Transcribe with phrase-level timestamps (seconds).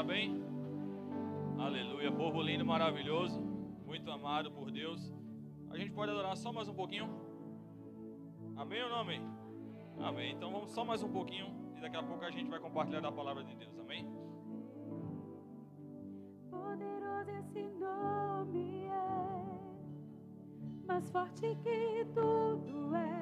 [0.00, 0.42] está bem?
[1.58, 3.38] Aleluia, povo lindo, maravilhoso,
[3.84, 5.12] muito amado por Deus.
[5.68, 7.06] A gente pode adorar só mais um pouquinho?
[8.56, 9.20] Amém ou não amém?
[9.98, 10.32] Amém.
[10.32, 13.12] Então vamos só mais um pouquinho e daqui a pouco a gente vai compartilhar da
[13.12, 13.78] palavra de Deus.
[13.78, 14.06] Amém?
[16.50, 19.44] Poderoso esse nome é,
[20.86, 23.20] mais forte que tudo é.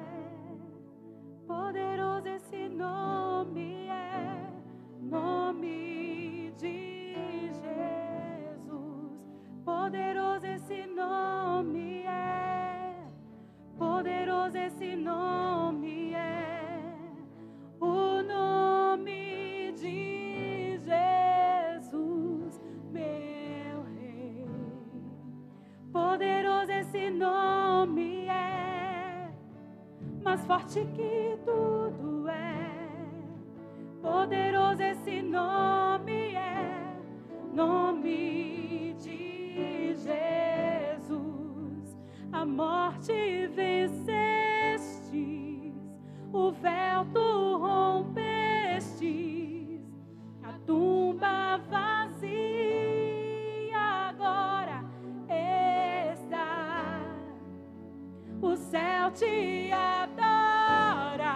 [1.45, 4.49] Poderoso esse nome é,
[5.01, 6.08] nome
[9.69, 12.91] Poderoso esse nome é,
[13.77, 16.81] poderoso esse nome é,
[17.79, 22.59] o nome de Jesus,
[22.91, 24.47] meu Rei.
[25.93, 29.29] Poderoso esse nome é,
[30.23, 32.71] mais forte que tudo é.
[34.01, 36.97] Poderoso esse nome é,
[37.53, 38.68] nome
[40.09, 41.97] Jesus.
[42.31, 45.13] A morte vencestes,
[46.33, 49.01] o véu tu rompestes,
[50.43, 52.17] a tumba vazia
[54.09, 54.83] agora
[56.09, 57.01] está.
[58.41, 61.35] O céu te adora,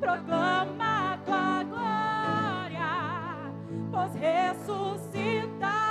[0.00, 3.52] proclama tua glória,
[3.92, 5.87] pois ressuscitaste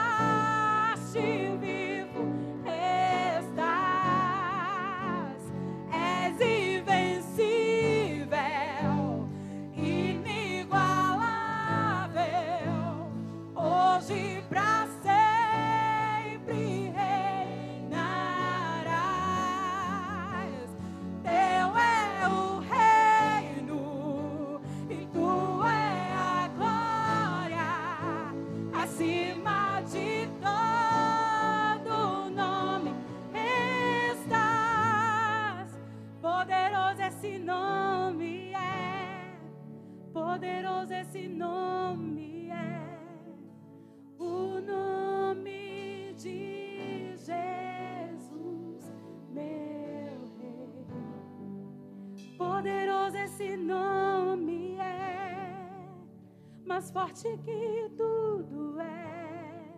[57.17, 59.73] forte que tudo é.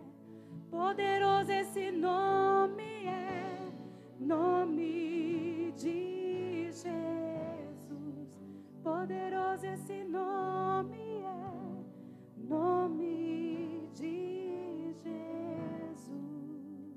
[0.70, 3.72] Poderoso esse nome é,
[4.18, 8.38] nome de Jesus.
[8.82, 16.12] Poderoso esse nome é, nome de Jesus.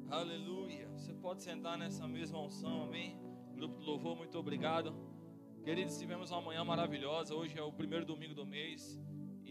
[0.09, 0.89] Aleluia.
[0.97, 3.17] Você pode sentar nessa mesma unção, amém?
[3.55, 4.93] Grupo do Louvor, muito obrigado.
[5.63, 7.33] Queridos, tivemos uma manhã maravilhosa.
[7.33, 8.99] Hoje é o primeiro domingo do mês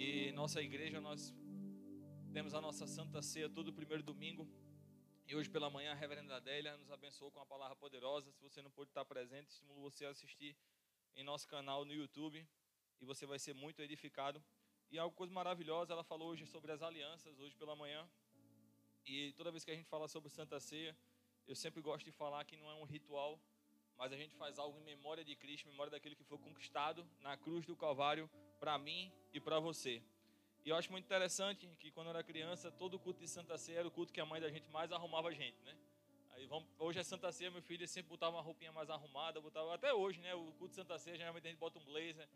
[0.03, 1.33] e nossa igreja nós
[2.33, 4.49] temos a nossa Santa Ceia todo primeiro domingo.
[5.29, 8.33] E hoje pela manhã a reverenda Adélia nos abençoou com uma palavra poderosa.
[8.33, 10.57] Se você não pôde estar presente, estimulo você a assistir
[11.15, 12.45] em nosso canal no YouTube
[13.01, 14.43] e você vai ser muito edificado.
[14.91, 18.03] E algo coisa maravilhosa, ela falou hoje sobre as alianças hoje pela manhã.
[19.07, 20.97] E toda vez que a gente fala sobre Santa Ceia,
[21.47, 23.41] eu sempre gosto de falar que não é um ritual,
[24.03, 27.07] mas a gente faz algo em memória de Cristo, em memória daquilo que foi conquistado
[27.21, 30.03] na cruz do Calvário para mim e para você.
[30.65, 33.79] E eu acho muito interessante que quando eu era criança, todo culto de Santa Ceia
[33.79, 35.79] era o culto que a mãe da gente mais arrumava a gente, né?
[36.33, 39.73] Aí vamos, hoje é Santa Ceia, meu filho sempre botava uma roupinha mais arrumada, botava
[39.73, 40.35] até hoje, né?
[40.35, 42.29] O culto de Santa Ceia geralmente a gente bota um blazer,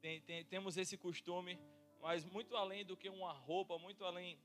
[0.00, 1.56] tem, tem, temos esse costume,
[2.00, 4.36] mas muito além do que uma roupa, muito além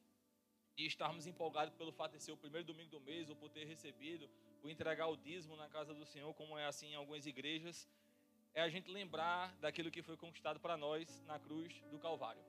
[0.75, 3.66] de estarmos empolgados pelo fato de ser o primeiro domingo do mês, ou por ter
[3.66, 4.29] recebido,
[4.67, 7.88] por entregar o dízimo na casa do Senhor, como é assim em algumas igrejas,
[8.53, 12.44] é a gente lembrar daquilo que foi conquistado para nós na cruz do Calvário.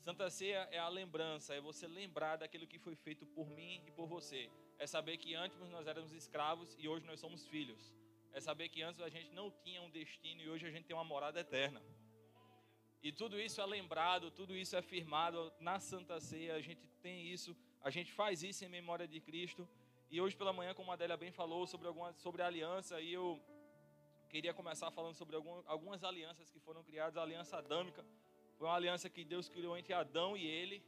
[0.00, 3.90] Santa Ceia é a lembrança, é você lembrar daquilo que foi feito por mim e
[3.90, 4.50] por você.
[4.78, 7.94] É saber que antes nós éramos escravos e hoje nós somos filhos.
[8.34, 10.94] É saber que antes a gente não tinha um destino e hoje a gente tem
[10.94, 11.80] uma morada eterna.
[13.02, 16.56] E tudo isso é lembrado, tudo isso é firmado na Santa Ceia.
[16.56, 19.66] A gente tem isso, a gente faz isso em memória de Cristo.
[20.14, 23.40] E hoje pela manhã, como a Adélia bem falou sobre alguma, sobre aliança, e eu
[24.28, 27.16] queria começar falando sobre algum, algumas alianças que foram criadas.
[27.16, 28.04] A aliança adâmica
[28.58, 30.84] foi uma aliança que Deus criou entre Adão e ele.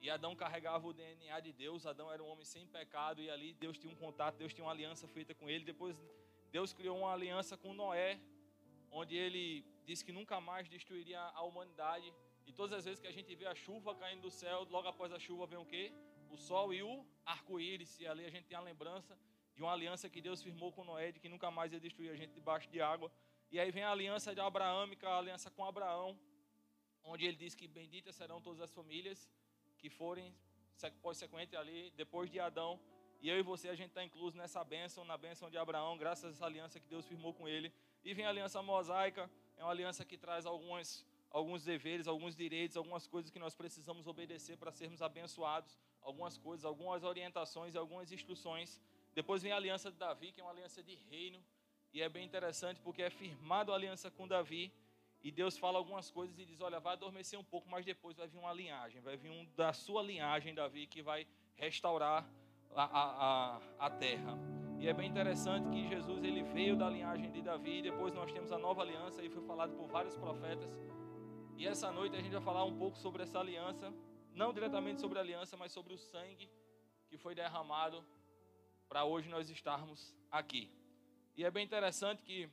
[0.00, 1.84] E Adão carregava o DNA de Deus.
[1.84, 4.70] Adão era um homem sem pecado e ali Deus tinha um contato, Deus tinha uma
[4.70, 5.64] aliança feita com ele.
[5.64, 5.96] Depois
[6.52, 8.20] Deus criou uma aliança com Noé,
[8.88, 12.14] onde ele disse que nunca mais destruiria a humanidade.
[12.46, 15.12] E todas as vezes que a gente vê a chuva caindo do céu, logo após
[15.12, 15.92] a chuva vem o quê?
[16.34, 17.92] O sol e o arco-íris.
[18.00, 19.16] E ali a gente tem a lembrança
[19.54, 22.16] de uma aliança que Deus firmou com Noé, de que nunca mais ia destruir a
[22.16, 23.10] gente debaixo de água.
[23.52, 26.18] E aí vem a aliança de Abraão, a aliança com Abraão,
[27.04, 29.30] onde ele diz que benditas serão todas as famílias,
[29.78, 30.34] que forem
[31.02, 32.80] pós-sequente ali, depois de Adão.
[33.20, 36.24] E eu e você, a gente está incluso nessa bênção, na bênção de Abraão, graças
[36.24, 37.72] a essa aliança que Deus firmou com ele.
[38.04, 42.76] E vem a aliança mosaica, é uma aliança que traz algumas, alguns deveres, alguns direitos,
[42.76, 48.12] algumas coisas que nós precisamos obedecer para sermos abençoados, algumas coisas, algumas orientações e algumas
[48.12, 48.80] instruções.
[49.14, 51.42] Depois vem a aliança de Davi, que é uma aliança de reino,
[51.92, 54.72] e é bem interessante porque é firmado a aliança com Davi,
[55.22, 58.28] e Deus fala algumas coisas e diz: Olha, vai adormecer um pouco, mas depois vai
[58.28, 62.28] vir uma linhagem, vai vir um da sua linhagem, Davi, que vai restaurar
[62.74, 64.36] a, a, a, terra.
[64.78, 68.30] E é bem interessante que Jesus ele veio da linhagem de Davi, e depois nós
[68.30, 70.70] temos a nova aliança, e foi falado por vários profetas.
[71.56, 73.94] E essa noite a gente vai falar um pouco sobre essa aliança,
[74.34, 76.50] não diretamente sobre a aliança, mas sobre o sangue
[77.08, 78.04] que foi derramado
[78.88, 80.70] para hoje nós estarmos aqui.
[81.36, 82.48] E é bem interessante que,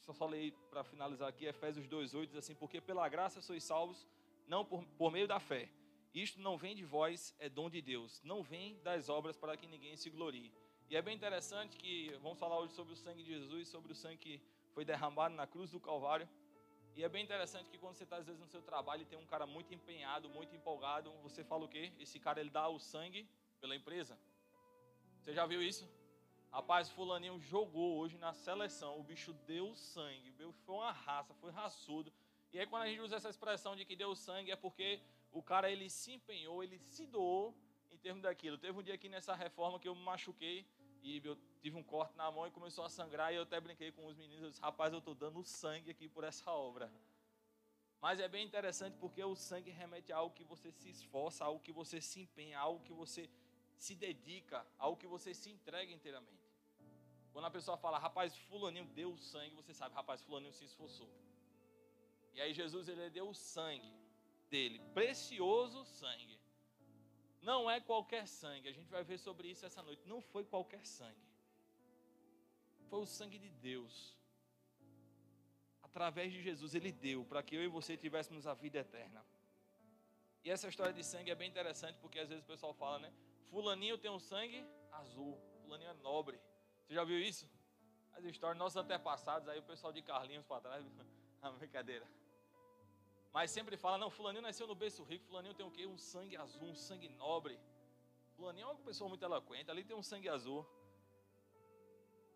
[0.00, 4.06] só falei para finalizar aqui, Efésios 2,8 diz assim: Porque pela graça sois salvos,
[4.46, 5.68] não por, por meio da fé.
[6.14, 8.20] Isto não vem de vós, é dom de Deus.
[8.24, 10.52] Não vem das obras para que ninguém se glorie.
[10.90, 13.94] E é bem interessante que vamos falar hoje sobre o sangue de Jesus, sobre o
[13.94, 14.40] sangue que
[14.72, 16.28] foi derramado na cruz do Calvário.
[16.98, 19.16] E é bem interessante que quando você está às vezes no seu trabalho e tem
[19.16, 21.92] um cara muito empenhado, muito empolgado, você fala o quê?
[21.96, 23.24] Esse cara ele dá o sangue
[23.60, 24.18] pela empresa.
[25.20, 25.88] Você já viu isso?
[26.50, 30.34] Rapaz, fulaninho jogou hoje na seleção, o bicho deu sangue,
[30.66, 32.12] foi uma raça, foi raçudo.
[32.52, 35.00] E aí quando a gente usa essa expressão de que deu sangue é porque
[35.30, 37.54] o cara ele se empenhou, ele se doou
[37.92, 38.58] em termos daquilo.
[38.58, 40.66] Teve um dia aqui nessa reforma que eu me machuquei
[41.00, 43.32] e eu tive um corte na mão e começou a sangrar.
[43.32, 44.42] E eu até brinquei com os meninos.
[44.42, 46.90] Eu disse, rapaz, eu estou dando sangue aqui por essa obra.
[48.00, 51.48] Mas é bem interessante porque o sangue remete a algo que você se esforça, a
[51.48, 53.28] algo que você se empenha, a algo que você
[53.76, 56.48] se dedica, a algo que você se entrega inteiramente.
[57.32, 61.08] Quando a pessoa fala, rapaz, fulaninho deu sangue, você sabe, rapaz, fulaninho se esforçou.
[62.34, 63.92] E aí Jesus, ele deu o sangue
[64.48, 66.38] dele, precioso sangue.
[67.42, 68.68] Não é qualquer sangue.
[68.68, 70.02] A gente vai ver sobre isso essa noite.
[70.06, 71.27] Não foi qualquer sangue.
[72.88, 74.16] Foi o sangue de Deus.
[75.82, 79.24] Através de Jesus, Ele deu para que eu e você tivéssemos a vida eterna.
[80.44, 83.12] E essa história de sangue é bem interessante porque às vezes o pessoal fala, né?
[83.50, 85.38] Fulaninho tem um sangue azul.
[85.62, 86.40] Fulaninho é nobre.
[86.86, 87.48] Você já viu isso?
[88.12, 90.86] As histórias nossos antepassados, aí o pessoal de Carlinhos para trás.
[91.42, 92.06] A brincadeira.
[93.32, 95.86] Mas sempre fala, não, fulaninho nasceu no berço rico, fulaninho tem o quê?
[95.86, 97.58] Um sangue azul, um sangue nobre.
[98.36, 100.66] Fulaninho é uma pessoa muito eloquente, ali tem um sangue azul.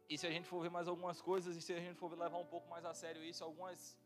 [0.09, 2.39] E se a gente for ver mais algumas coisas, e se a gente for levar
[2.39, 3.99] um pouco mais a sério isso, algumas,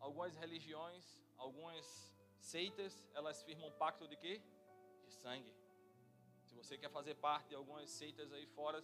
[0.00, 1.04] algumas religiões,
[1.36, 4.40] algumas seitas, elas firmam um pacto de quê?
[5.06, 5.54] De sangue.
[6.46, 8.82] Se você quer fazer parte de algumas seitas aí fora,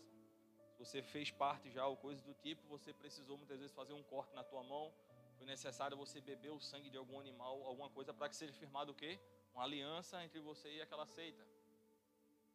[0.73, 4.03] se você fez parte já ou coisa do tipo, você precisou muitas vezes fazer um
[4.03, 4.93] corte na tua mão,
[5.37, 8.93] foi necessário você beber o sangue de algum animal, alguma coisa, para que seja firmado
[8.93, 9.19] o quê?
[9.55, 11.45] Uma aliança entre você e aquela seita.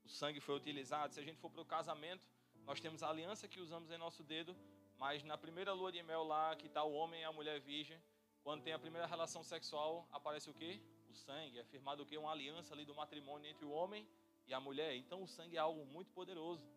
[0.03, 1.13] O sangue foi utilizado.
[1.13, 2.27] Se a gente for para o casamento,
[2.65, 4.55] nós temos a aliança que usamos em nosso dedo,
[4.97, 8.01] mas na primeira lua de mel lá, que está o homem e a mulher virgem,
[8.43, 10.81] quando tem a primeira relação sexual, aparece o quê?
[11.09, 11.59] O sangue.
[11.59, 12.17] É firmado o quê?
[12.17, 14.07] Uma aliança ali do matrimônio entre o homem
[14.47, 14.95] e a mulher.
[14.95, 16.67] Então o sangue é algo muito poderoso.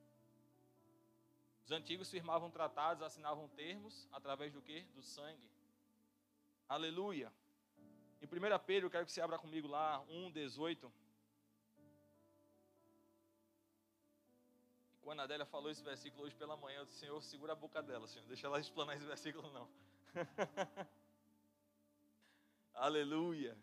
[1.65, 4.87] Os antigos firmavam tratados, assinavam termos através do quê?
[4.95, 5.51] Do sangue.
[6.69, 7.33] Aleluia.
[8.23, 10.93] Em 1 Pedro, eu quero que você abra comigo lá, 1, 18.
[15.07, 18.09] Quando a Adélia falou esse versículo hoje pela manhã, disse, Senhor, segura a boca dela,
[18.09, 18.27] Senhor.
[18.27, 19.69] Deixa ela explanar esse versículo, não.
[22.75, 23.57] Aleluia.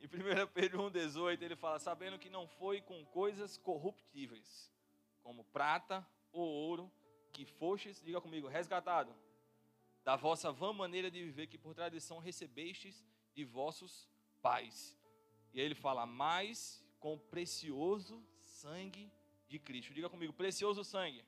[0.00, 4.68] Em 1 Pedro 1, 18, ele fala, sabendo que não foi com coisas corruptíveis,
[5.22, 6.90] como prata ou ouro,
[7.32, 9.14] que fostes, diga comigo, resgatado
[10.02, 14.08] da vossa vã maneira de viver que por tradição recebestes de vossos
[14.42, 14.98] pais.
[15.52, 19.08] E aí ele fala, mas com precioso sangue
[19.48, 19.94] de Cristo.
[19.94, 21.24] Diga comigo, precioso sangue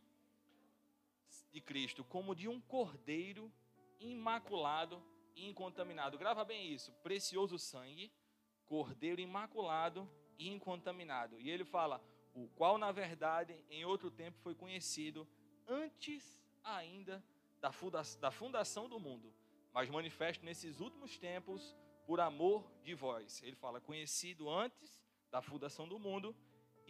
[1.53, 3.53] de Cristo, como de um cordeiro
[3.99, 5.03] imaculado
[5.35, 6.19] e incontaminado.
[6.19, 8.13] Grava bem isso, precioso sangue,
[8.67, 10.09] cordeiro imaculado
[10.39, 11.41] e incontaminado.
[11.41, 12.03] E ele fala,
[12.35, 15.27] o qual na verdade em outro tempo foi conhecido
[15.67, 17.23] antes ainda
[17.61, 19.35] da fundação do mundo,
[19.73, 23.43] mas manifesto nesses últimos tempos por amor de vós.
[23.43, 26.35] Ele fala, conhecido antes da fundação do mundo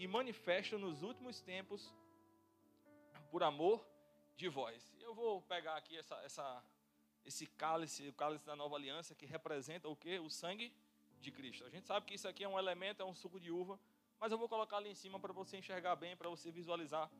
[0.02, 1.94] e manifesto nos últimos tempos
[3.30, 3.78] por amor
[4.36, 4.78] de vós.
[5.00, 6.46] Eu vou pegar aqui essa, essa,
[7.24, 10.18] esse cálice, o cálice da nova aliança, que representa o que?
[10.18, 10.72] O sangue
[11.20, 11.64] de Cristo.
[11.64, 13.78] A gente sabe que isso aqui é um elemento, é um suco de uva,
[14.18, 17.10] mas eu vou colocar ali em cima para você enxergar bem, para você visualizar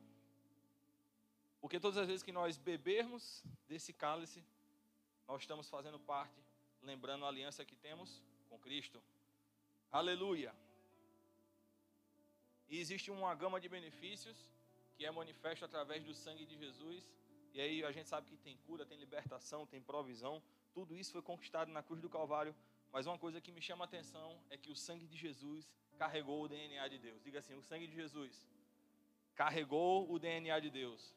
[1.61, 4.43] porque todas as vezes que nós bebermos desse cálice,
[5.27, 6.35] nós estamos fazendo parte,
[6.81, 9.01] lembrando a aliança que temos com Cristo.
[9.91, 10.55] Aleluia.
[12.71, 14.37] E existe uma gama de benefícios
[14.95, 17.11] que é manifesto através do sangue de Jesus.
[17.53, 20.41] E aí a gente sabe que tem cura, tem libertação, tem provisão.
[20.73, 22.55] Tudo isso foi conquistado na cruz do Calvário.
[22.93, 26.43] Mas uma coisa que me chama a atenção é que o sangue de Jesus carregou
[26.43, 27.21] o DNA de Deus.
[27.21, 28.47] Diga assim: o sangue de Jesus
[29.35, 31.13] carregou o DNA de Deus.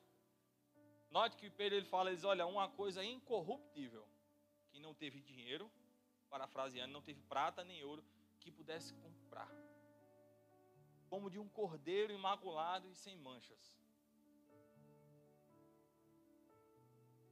[1.10, 4.04] Note que Pedro ele fala, ele diz, olha, uma coisa incorruptível,
[4.72, 5.70] que não teve dinheiro,
[6.28, 8.04] parafraseando, não teve prata nem ouro,
[8.40, 9.63] que pudesse comprar.
[11.14, 13.64] Como de um cordeiro imaculado e sem manchas.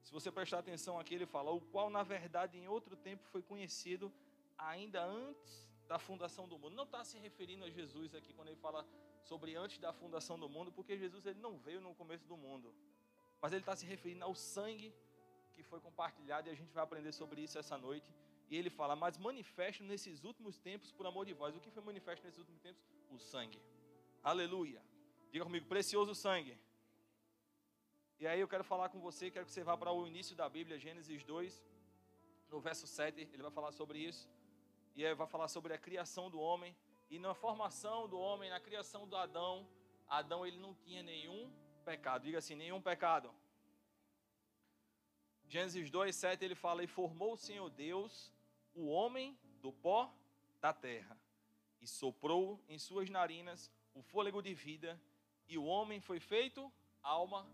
[0.05, 3.43] Se você prestar atenção aqui, ele fala, o qual na verdade em outro tempo foi
[3.43, 4.13] conhecido
[4.57, 6.77] ainda antes da fundação do mundo.
[6.77, 8.87] Não está se referindo a Jesus aqui quando ele fala
[9.31, 12.73] sobre antes da fundação do mundo, porque Jesus ele não veio no começo do mundo.
[13.41, 14.95] Mas ele está se referindo ao sangue
[15.55, 18.15] que foi compartilhado e a gente vai aprender sobre isso essa noite.
[18.53, 21.57] E ele fala, mas manifesto nesses últimos tempos por amor de vós.
[21.57, 22.83] O que foi manifesto nesses últimos tempos?
[23.15, 23.59] O sangue.
[24.23, 24.81] Aleluia.
[25.33, 26.55] Diga comigo, precioso sangue.
[28.21, 30.51] E aí eu quero falar com você, quero que você vá para o início da
[30.51, 31.65] Bíblia, Gênesis 2,
[32.51, 34.29] no verso 7, ele vai falar sobre isso.
[34.95, 36.77] E aí vai falar sobre a criação do homem.
[37.09, 39.67] E na formação do homem, na criação do Adão,
[40.07, 41.51] Adão ele não tinha nenhum
[41.87, 42.25] pecado.
[42.25, 43.35] Diga assim, nenhum pecado.
[45.49, 48.31] Gênesis 2, 7, ele fala, e formou o Senhor Deus
[48.75, 50.13] o homem do pó
[50.61, 51.19] da terra,
[51.81, 55.01] e soprou em suas narinas o fôlego de vida,
[55.49, 57.47] e o homem foi feito alma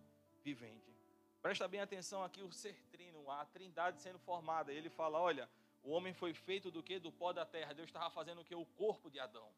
[0.43, 0.95] vivente.
[1.41, 4.73] Presta bem atenção aqui o ser trino, a trindade sendo formada.
[4.73, 5.49] Ele fala, olha,
[5.83, 6.99] o homem foi feito do que?
[6.99, 7.73] Do pó da terra.
[7.73, 8.55] Deus estava fazendo o que?
[8.55, 9.49] O corpo de Adão.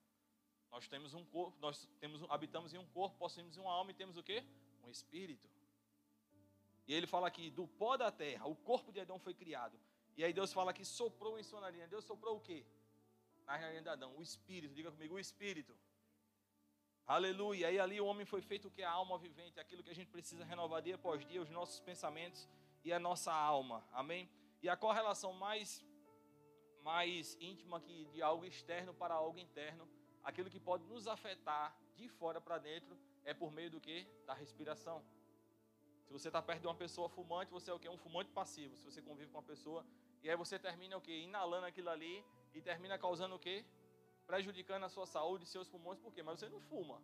[0.71, 4.17] Nós temos um corpo, nós temos, habitamos em um corpo, possuímos uma alma e temos
[4.17, 4.45] o que?
[4.85, 5.49] Um espírito.
[6.87, 9.79] E ele fala aqui, do pó da terra, o corpo de Adão foi criado.
[10.17, 11.87] E aí Deus fala que soprou em sua narina.
[11.87, 12.65] Deus soprou o quê?
[13.47, 14.75] Na narina de Adão, o espírito.
[14.75, 15.75] Diga comigo, o espírito.
[17.07, 17.71] Aleluia.
[17.73, 18.83] E ali o homem foi feito o que?
[18.83, 22.49] A alma vivente, aquilo que a gente precisa renovar dia após dia, os nossos pensamentos
[22.85, 23.85] e a nossa alma.
[23.93, 24.31] Amém?
[24.63, 25.85] E a correlação mais
[26.83, 29.89] mais íntima que de algo externo para algo interno,
[30.25, 34.07] aquilo que pode nos afetar de fora para dentro é por meio do que?
[34.27, 35.05] Da respiração.
[36.11, 37.89] Se você está perto de uma pessoa fumante, você é o que?
[37.89, 38.77] Um fumante passivo.
[38.77, 39.87] Se você convive com uma pessoa
[40.25, 41.13] e aí você termina o que?
[41.13, 43.65] Inalando aquilo ali e termina causando o que?
[44.27, 46.21] Prejudicando a sua saúde, seus pulmões, por quê?
[46.21, 47.01] Mas você não fuma.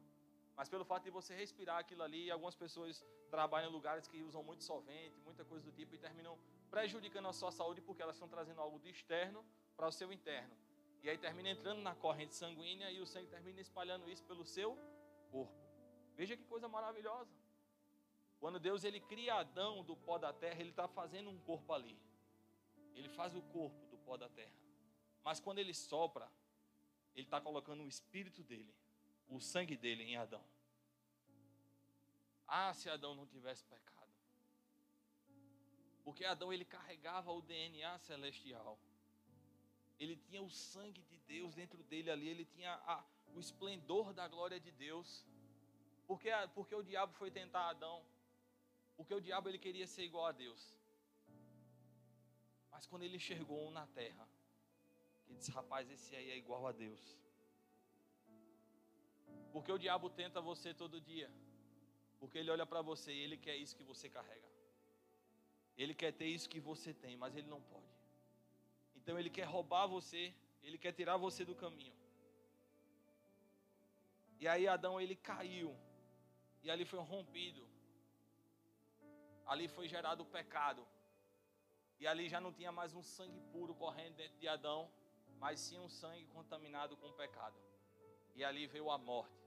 [0.57, 4.43] Mas pelo fato de você respirar aquilo ali, algumas pessoas trabalham em lugares que usam
[4.43, 6.37] muito solvente, muita coisa do tipo, e terminam
[6.69, 9.47] prejudicando a sua saúde porque elas estão trazendo algo de externo
[9.77, 10.57] para o seu interno.
[11.05, 14.77] E aí termina entrando na corrente sanguínea e o sangue termina espalhando isso pelo seu
[15.31, 15.55] corpo.
[16.17, 17.46] Veja que coisa maravilhosa.
[18.39, 21.99] Quando Deus ele cria Adão do pó da terra, ele está fazendo um corpo ali.
[22.95, 24.55] Ele faz o corpo do pó da terra.
[25.25, 26.31] Mas quando ele sopra,
[27.15, 28.75] ele está colocando o espírito dele,
[29.29, 30.45] o sangue dele em Adão.
[32.47, 33.97] Ah, se Adão não tivesse pecado.
[36.05, 38.79] Porque Adão ele carregava o DNA celestial.
[39.99, 43.03] Ele tinha o sangue de Deus dentro dele ali, ele tinha a,
[43.35, 45.27] o esplendor da glória de Deus.
[46.07, 48.05] Porque, porque o diabo foi tentar Adão?
[48.97, 50.63] Porque o diabo ele queria ser igual a Deus.
[52.71, 54.27] Mas quando ele enxergou um na terra,
[55.27, 57.19] ele disse: Rapaz, esse aí é igual a Deus.
[59.53, 61.31] Porque o diabo tenta você todo dia.
[62.19, 64.49] Porque ele olha para você e ele quer isso que você carrega.
[65.77, 67.95] Ele quer ter isso que você tem, mas ele não pode.
[68.97, 71.95] Então ele quer roubar você, ele quer tirar você do caminho.
[74.41, 75.77] E aí Adão ele caiu.
[76.63, 77.76] E ali foi rompido
[79.47, 80.87] ali foi gerado o pecado.
[81.99, 84.91] E ali já não tinha mais um sangue puro correndo dentro de Adão,
[85.39, 87.57] mas sim um sangue contaminado com o pecado.
[88.35, 89.41] E ali veio a morte.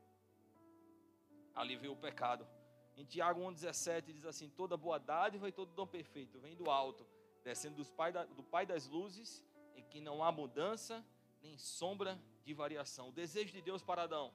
[1.53, 2.47] Ali veio o pecado.
[2.95, 7.05] Em Tiago 1,17 diz assim: Toda boa dádiva e todo dom perfeito vem do alto,
[7.43, 9.43] descendo pai da, do Pai das luzes,
[9.75, 11.05] em que não há mudança
[11.41, 13.09] nem sombra de variação.
[13.09, 14.33] O desejo de Deus para Adão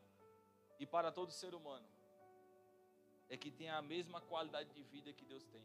[0.78, 1.93] e para todo ser humano
[3.28, 5.64] é que tem a mesma qualidade de vida que Deus tem.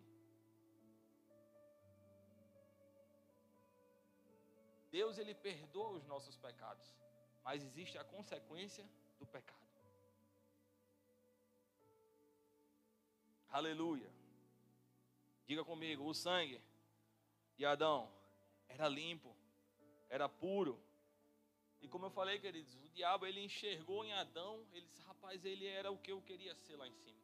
[4.92, 6.92] Deus ele perdoa os nossos pecados,
[7.44, 8.88] mas existe a consequência
[9.20, 9.60] do pecado.
[13.50, 14.12] Aleluia.
[15.46, 16.62] Diga comigo, o sangue
[17.58, 18.12] de Adão
[18.68, 19.36] era limpo,
[20.08, 20.80] era puro.
[21.82, 25.66] E como eu falei, queridos, o diabo ele enxergou em Adão, ele disse, rapaz, ele
[25.66, 27.20] era o que eu queria ser lá em cima.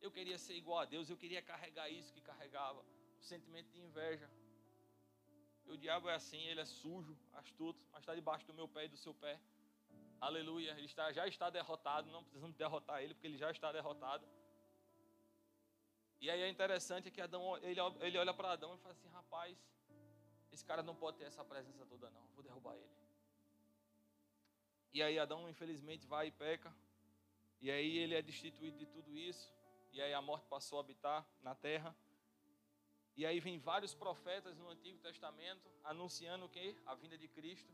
[0.00, 2.84] Eu queria ser igual a Deus, eu queria carregar isso que carregava,
[3.20, 4.30] o sentimento de inveja.
[5.66, 8.84] E o diabo é assim, ele é sujo, astuto, mas está debaixo do meu pé
[8.84, 9.38] e do seu pé.
[10.20, 10.72] Aleluia.
[10.72, 12.10] Ele está, já está derrotado.
[12.10, 14.26] Não precisamos derrotar ele, porque ele já está derrotado.
[16.20, 19.56] E aí é interessante que Adão, ele, ele olha para Adão e fala assim: rapaz,
[20.50, 22.26] esse cara não pode ter essa presença toda, não.
[22.34, 22.98] Vou derrubar ele.
[24.92, 26.74] E aí Adão, infelizmente, vai e peca.
[27.60, 29.52] E aí ele é destituído de tudo isso.
[29.92, 31.96] E aí a morte passou a habitar na terra.
[33.16, 36.76] E aí vem vários profetas no Antigo Testamento anunciando o que?
[36.86, 37.72] A vinda de Cristo.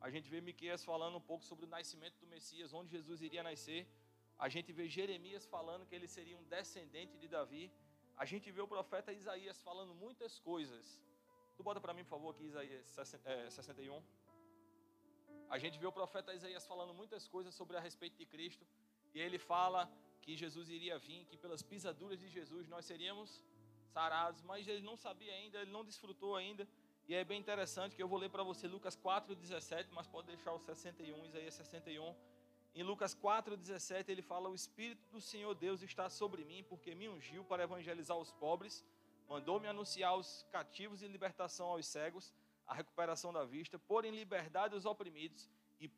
[0.00, 3.42] A gente vê Miqueias falando um pouco sobre o nascimento do Messias, onde Jesus iria
[3.42, 3.86] nascer.
[4.36, 7.70] A gente vê Jeremias falando que ele seria um descendente de Davi.
[8.16, 11.00] A gente vê o profeta Isaías falando muitas coisas.
[11.56, 13.96] Tu bota para mim, por favor, aqui Isaías 61.
[13.96, 14.02] É,
[15.48, 18.66] a gente vê o profeta Isaías falando muitas coisas sobre a respeito de Cristo.
[19.14, 19.88] E ele fala
[20.22, 23.42] que Jesus iria vir, que pelas pisaduras de Jesus nós seríamos
[23.92, 26.66] sarados, mas ele não sabia ainda, ele não desfrutou ainda.
[27.08, 30.52] E é bem interessante que eu vou ler para você Lucas 4:17, mas pode deixar
[30.52, 32.14] o 61, Isaías 61.
[32.74, 37.08] Em Lucas 4:17 ele fala: "O espírito do Senhor Deus está sobre mim, porque me
[37.08, 38.84] ungiu para evangelizar os pobres,
[39.28, 42.32] mandou-me anunciar os cativos e libertação aos cegos,
[42.66, 45.50] a recuperação da vista, pôr em liberdade os oprimidos
[45.80, 45.88] e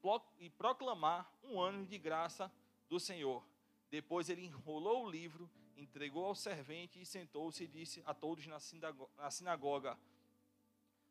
[0.50, 2.50] proclamar um ano de graça
[2.88, 3.45] do Senhor."
[3.94, 9.30] Depois ele enrolou o livro, entregou ao servente e sentou-se e disse a todos na
[9.30, 9.96] sinagoga.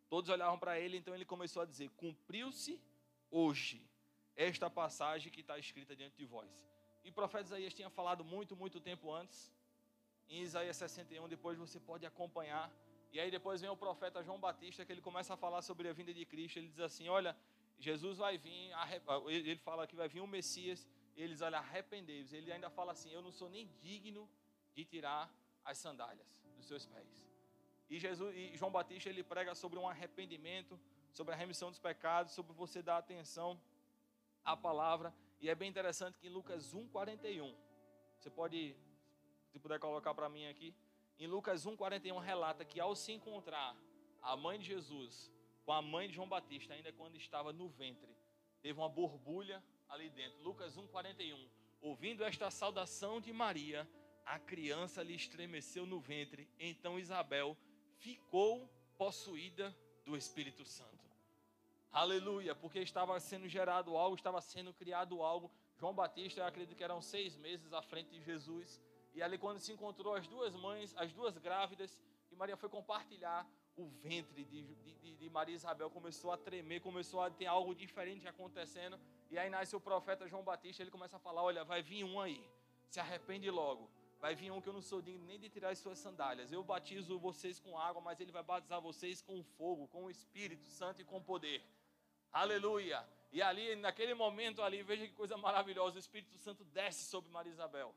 [0.09, 2.77] Todos olhavam para ele, então ele começou a dizer: Cumpriu-se
[3.31, 3.81] hoje
[4.35, 6.51] esta passagem que está escrita diante de vós.
[7.05, 9.49] E o profeta Isaías tinha falado muito, muito tempo antes.
[10.27, 12.69] Em Isaías 61, depois você pode acompanhar.
[13.13, 15.93] E aí depois vem o profeta João Batista, que ele começa a falar sobre a
[15.93, 16.59] vinda de Cristo.
[16.59, 17.33] Ele diz assim: Olha,
[17.79, 18.71] Jesus vai vir,
[19.29, 20.85] ele fala que vai vir o Messias
[21.15, 22.33] eles, olha, arrependei-vos.
[22.33, 24.29] Ele ainda fala assim: Eu não sou nem digno
[24.73, 25.31] de tirar
[25.63, 27.25] as sandálias dos seus pés.
[27.89, 30.79] E Jesus e João Batista ele prega sobre um arrependimento,
[31.11, 33.59] sobre a remissão dos pecados, sobre você dar atenção
[34.43, 35.13] à palavra.
[35.39, 37.55] E é bem interessante que em Lucas 1:41,
[38.19, 38.75] você pode,
[39.51, 40.73] se puder colocar para mim aqui,
[41.19, 43.75] em Lucas 1:41 relata que ao se encontrar
[44.21, 45.31] a mãe de Jesus
[45.65, 48.13] com a mãe de João Batista, ainda quando estava no ventre,
[48.61, 50.41] teve uma borbulha ali dentro.
[50.41, 51.47] Lucas 1:41.
[51.79, 53.87] Ouvindo esta saudação de Maria,
[54.25, 56.49] a criança lhe estremeceu no ventre.
[56.59, 57.55] Então Isabel
[57.97, 61.03] ficou possuída do Espírito Santo.
[61.91, 65.51] Aleluia, porque estava sendo gerado algo, estava sendo criado algo.
[65.77, 68.81] João Batista, eu acredito que eram seis meses à frente de Jesus.
[69.13, 72.01] E ali, quando se encontrou as duas mães, as duas grávidas,
[72.31, 77.21] e Maria foi compartilhar, o ventre de, de, de Maria Isabel começou a tremer, começou
[77.21, 78.99] a ter algo diferente acontecendo.
[79.33, 82.21] E aí nasce o profeta João Batista, ele começa a falar: Olha, vai vir um
[82.21, 82.39] aí,
[82.87, 83.89] se arrepende logo.
[84.23, 86.51] Vai vir um que eu não sou digno nem de tirar as suas sandálias.
[86.51, 90.67] Eu batizo vocês com água, mas ele vai batizar vocês com fogo, com o Espírito
[90.67, 91.63] Santo e com poder.
[92.31, 93.03] Aleluia!
[93.31, 97.51] E ali, naquele momento ali, veja que coisa maravilhosa, o Espírito Santo desce sobre Maria
[97.51, 97.91] Isabel.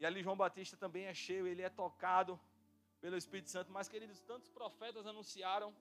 [0.00, 2.40] E ali João Batista também é cheio, ele é tocado
[3.02, 3.70] pelo Espírito Santo.
[3.70, 5.76] Mas, queridos, tantos profetas anunciaram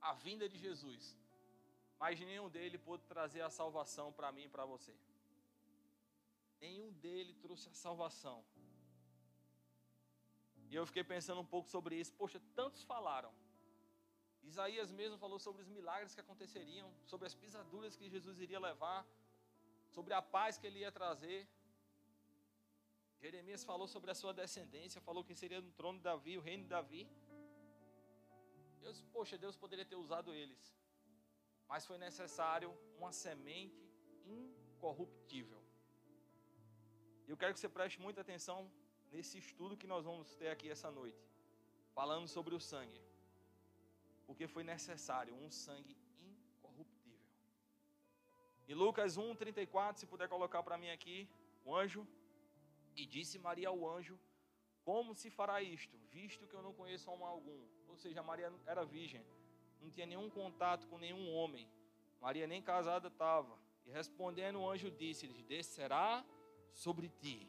[0.00, 1.14] a vinda de Jesus
[1.98, 4.94] mas nenhum dele pôde trazer a salvação para mim e para você.
[6.60, 8.44] Nenhum dele trouxe a salvação.
[10.68, 12.12] E eu fiquei pensando um pouco sobre isso.
[12.14, 13.32] Poxa, tantos falaram.
[14.42, 19.06] Isaías mesmo falou sobre os milagres que aconteceriam, sobre as pisaduras que Jesus iria levar,
[19.90, 21.48] sobre a paz que ele ia trazer.
[23.20, 26.64] Jeremias falou sobre a sua descendência, falou que seria no trono de Davi, o reino
[26.64, 27.08] de Davi.
[28.82, 30.74] Deus, poxa, Deus poderia ter usado eles
[31.68, 33.82] mas foi necessário uma semente
[34.24, 35.60] incorruptível.
[37.26, 38.70] Eu quero que você preste muita atenção
[39.12, 41.24] nesse estudo que nós vamos ter aqui essa noite,
[41.98, 43.00] falando sobre o sangue,
[44.26, 45.96] porque foi necessário um sangue
[46.30, 47.28] incorruptível.
[48.68, 51.18] E Lucas 1:34, se puder colocar para mim aqui,
[51.64, 52.06] o anjo
[52.96, 54.18] e disse Maria ao anjo:
[54.88, 57.60] Como se fará isto, visto que eu não conheço homem algum?
[57.88, 59.24] Ou seja, Maria era virgem
[59.84, 61.68] não tinha nenhum contato com nenhum homem.
[62.20, 63.58] Maria nem casada estava.
[63.84, 66.24] E respondendo, o anjo disse-lhe: Descerá
[66.72, 67.46] sobre ti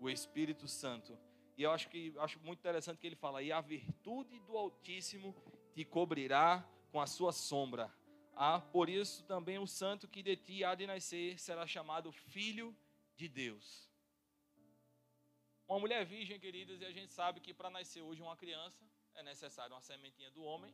[0.00, 1.16] o Espírito Santo.
[1.56, 5.34] E eu acho que acho muito interessante que ele fala: E a virtude do Altíssimo
[5.72, 7.92] te cobrirá com a sua sombra.
[8.34, 12.76] Ah, por isso também o santo que de ti há de nascer será chamado filho
[13.14, 13.90] de Deus.
[15.66, 19.22] Uma mulher virgem, queridas, e a gente sabe que para nascer hoje uma criança é
[19.22, 20.72] necessário uma sementinha do homem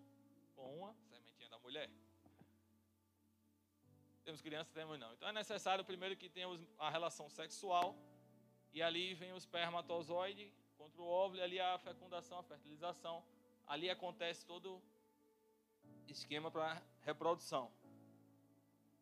[0.54, 1.90] com uma sementinha da mulher.
[4.24, 5.12] Temos crianças, temos não.
[5.14, 7.96] Então é necessário primeiro que tenhamos a relação sexual
[8.72, 13.24] e ali vem o espermatozoide contra o óvulo, e ali a fecundação, a fertilização.
[13.66, 14.82] Ali acontece todo
[16.08, 17.70] esquema para reprodução.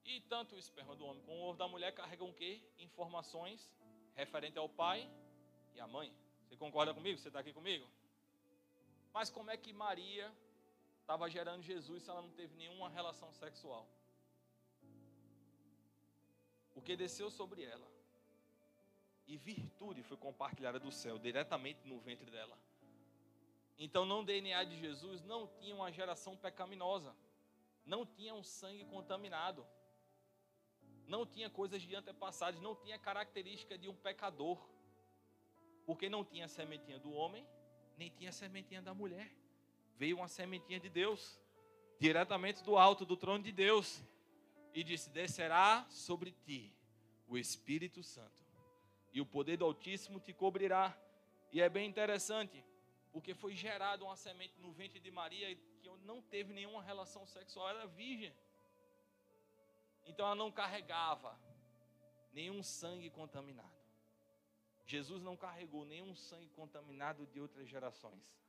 [0.05, 2.63] E tanto o esperma do homem como o ovo da mulher carregam o quê?
[2.79, 3.71] Informações
[4.15, 5.09] referente ao pai
[5.75, 6.13] e à mãe.
[6.49, 7.19] Você concorda comigo?
[7.19, 7.89] Você está aqui comigo?
[9.13, 10.33] Mas como é que Maria
[11.11, 13.85] estava gerando Jesus se ela não teve nenhuma relação sexual?
[16.73, 17.89] O que desceu sobre ela
[19.27, 22.57] e virtude foi compartilhada do céu diretamente no ventre dela.
[23.77, 27.13] Então, no DNA de Jesus não tinha uma geração pecaminosa,
[27.85, 29.67] não tinha um sangue contaminado,
[31.09, 34.65] não tinha coisas de antepassados, não tinha característica de um pecador,
[35.85, 37.45] porque não tinha a sementinha do homem,
[37.97, 39.41] nem tinha a sementinha da mulher.
[40.01, 41.39] Veio uma sementinha de Deus,
[41.99, 44.03] diretamente do alto do trono de Deus,
[44.73, 46.75] e disse: Descerá sobre ti
[47.29, 48.43] o Espírito Santo,
[49.13, 50.99] e o poder do Altíssimo te cobrirá.
[51.53, 52.65] E é bem interessante,
[53.13, 57.69] porque foi gerada uma semente no ventre de Maria que não teve nenhuma relação sexual,
[57.69, 58.35] era virgem.
[60.07, 61.39] Então ela não carregava
[62.33, 63.85] nenhum sangue contaminado.
[64.87, 68.41] Jesus não carregou nenhum sangue contaminado de outras gerações.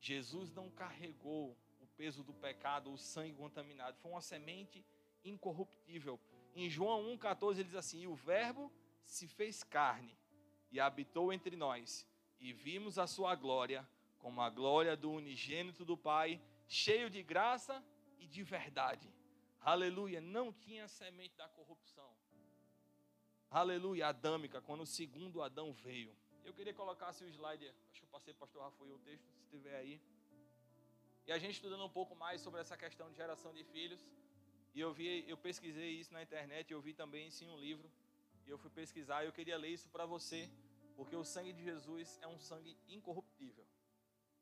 [0.00, 3.98] Jesus não carregou o peso do pecado, o sangue contaminado.
[3.98, 4.84] Foi uma semente
[5.24, 6.18] incorruptível.
[6.54, 10.16] Em João 1,14 ele diz assim: E o Verbo se fez carne
[10.70, 12.08] e habitou entre nós
[12.38, 13.86] e vimos a sua glória,
[14.18, 17.84] como a glória do unigênito do Pai, cheio de graça
[18.18, 19.12] e de verdade.
[19.60, 22.10] Aleluia, não tinha semente da corrupção.
[23.50, 26.16] Aleluia, adâmica, quando o segundo Adão veio.
[26.44, 29.24] Eu queria colocar o slide, acho que eu passei para o pastor Rafael o texto,
[29.24, 30.00] se estiver aí.
[31.26, 34.00] E a gente estudando um pouco mais sobre essa questão de geração de filhos.
[34.74, 37.90] E eu vi, eu pesquisei isso na internet, eu vi também em um livro.
[38.46, 40.50] E eu fui pesquisar, e eu queria ler isso para você
[41.00, 43.66] porque o sangue de Jesus é um sangue incorruptível.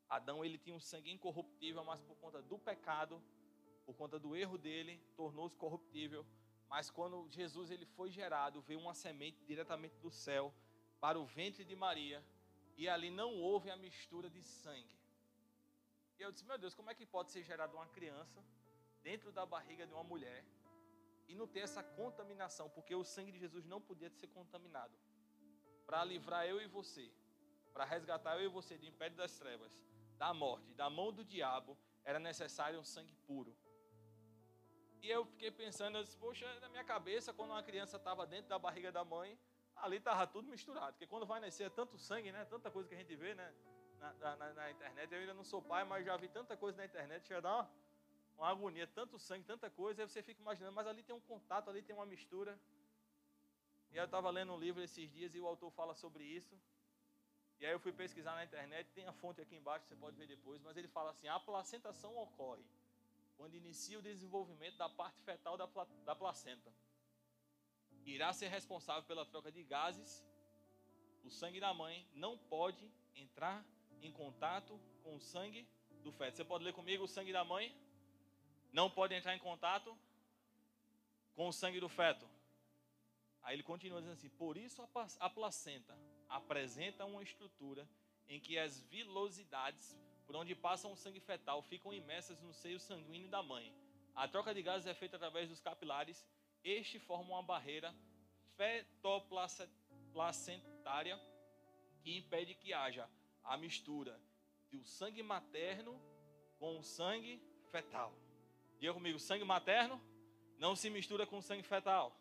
[0.09, 3.23] Adão ele tinha um sangue incorruptível, mas por conta do pecado,
[3.85, 6.25] por conta do erro dele, tornou-se corruptível.
[6.67, 10.53] Mas quando Jesus ele foi gerado, veio uma semente diretamente do céu
[10.99, 12.23] para o ventre de Maria,
[12.77, 14.97] e ali não houve a mistura de sangue.
[16.17, 18.43] E eu disse: "Meu Deus, como é que pode ser gerada uma criança
[19.01, 20.43] dentro da barriga de uma mulher
[21.27, 22.69] e não ter essa contaminação?
[22.69, 24.97] Porque o sangue de Jesus não podia ser contaminado
[25.85, 27.11] para livrar eu e você,
[27.73, 29.71] para resgatar eu e você do império das trevas,
[30.17, 33.55] da morte, da mão do diabo, era necessário um sangue puro.
[35.01, 38.49] E eu fiquei pensando, eu disse, poxa, na minha cabeça, quando uma criança estava dentro
[38.49, 39.39] da barriga da mãe,
[39.81, 40.93] ali estava tudo misturado.
[40.93, 42.45] Porque quando vai nascer é tanto sangue, né?
[42.45, 43.53] Tanta coisa que a gente vê, né?
[43.99, 45.11] Na, na, na, internet.
[45.11, 47.71] Eu ainda não sou pai, mas já vi tanta coisa na internet, a dar uma,
[48.37, 51.69] uma agonia, tanto sangue, tanta coisa, aí você fica imaginando, mas ali tem um contato,
[51.69, 52.57] ali tem uma mistura.
[53.91, 56.57] E eu estava lendo um livro esses dias e o autor fala sobre isso.
[57.59, 60.27] E aí eu fui pesquisar na internet, tem a fonte aqui embaixo, você pode ver
[60.27, 62.63] depois, mas ele fala assim: a placentação ocorre
[63.35, 65.67] quando inicia o desenvolvimento da parte fetal da,
[66.05, 66.71] da placenta.
[68.05, 70.23] Irá ser responsável pela troca de gases.
[71.23, 73.65] O sangue da mãe não pode entrar
[74.01, 75.67] em contato com o sangue
[76.03, 76.37] do feto.
[76.37, 77.03] Você pode ler comigo?
[77.03, 77.75] O sangue da mãe
[78.71, 79.97] não pode entrar em contato
[81.35, 82.27] com o sangue do feto.
[83.41, 84.87] Aí ele continua dizendo assim: por isso
[85.19, 87.87] a placenta apresenta uma estrutura
[88.27, 89.97] em que as vilosidades
[90.29, 93.73] por onde passa o sangue fetal ficam imersas no seio sanguíneo da mãe.
[94.15, 96.23] A troca de gases é feita através dos capilares.
[96.63, 97.93] Este forma uma barreira
[98.55, 101.19] fetoplacentária
[102.01, 103.09] que impede que haja
[103.43, 104.17] a mistura
[104.71, 105.99] do sangue materno
[106.57, 107.41] com o sangue
[107.71, 108.13] fetal.
[108.79, 109.99] Diga comigo, sangue materno
[110.57, 112.15] não se mistura com sangue fetal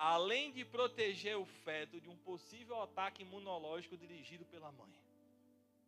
[0.00, 4.90] além de proteger o feto de um possível ataque imunológico dirigido pela mãe.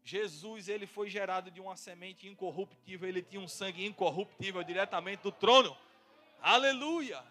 [0.04, 5.32] Jesus, ele foi gerado de uma semente incorruptível, ele tinha um sangue incorruptível diretamente do
[5.32, 5.74] trono.
[6.42, 7.24] Aleluia!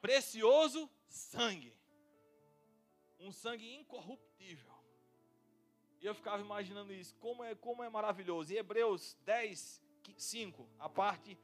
[0.00, 1.72] Precioso sangue.
[3.20, 4.74] Um sangue incorruptível.
[6.00, 8.52] E eu ficava imaginando isso, como é, como é maravilhoso.
[8.52, 9.80] Em Hebreus 10,
[10.16, 11.38] 5, a parte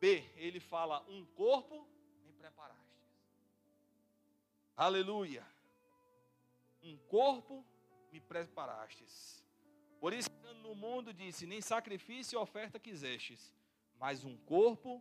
[0.00, 1.86] B, ele fala: Um corpo
[2.24, 2.84] me preparar.
[4.76, 5.46] Aleluia.
[6.82, 7.64] Um corpo
[8.10, 9.44] me preparastes.
[10.00, 10.28] Por isso,
[10.60, 13.54] no mundo disse: Nem sacrifício e oferta quisestes,
[13.96, 15.00] mas um corpo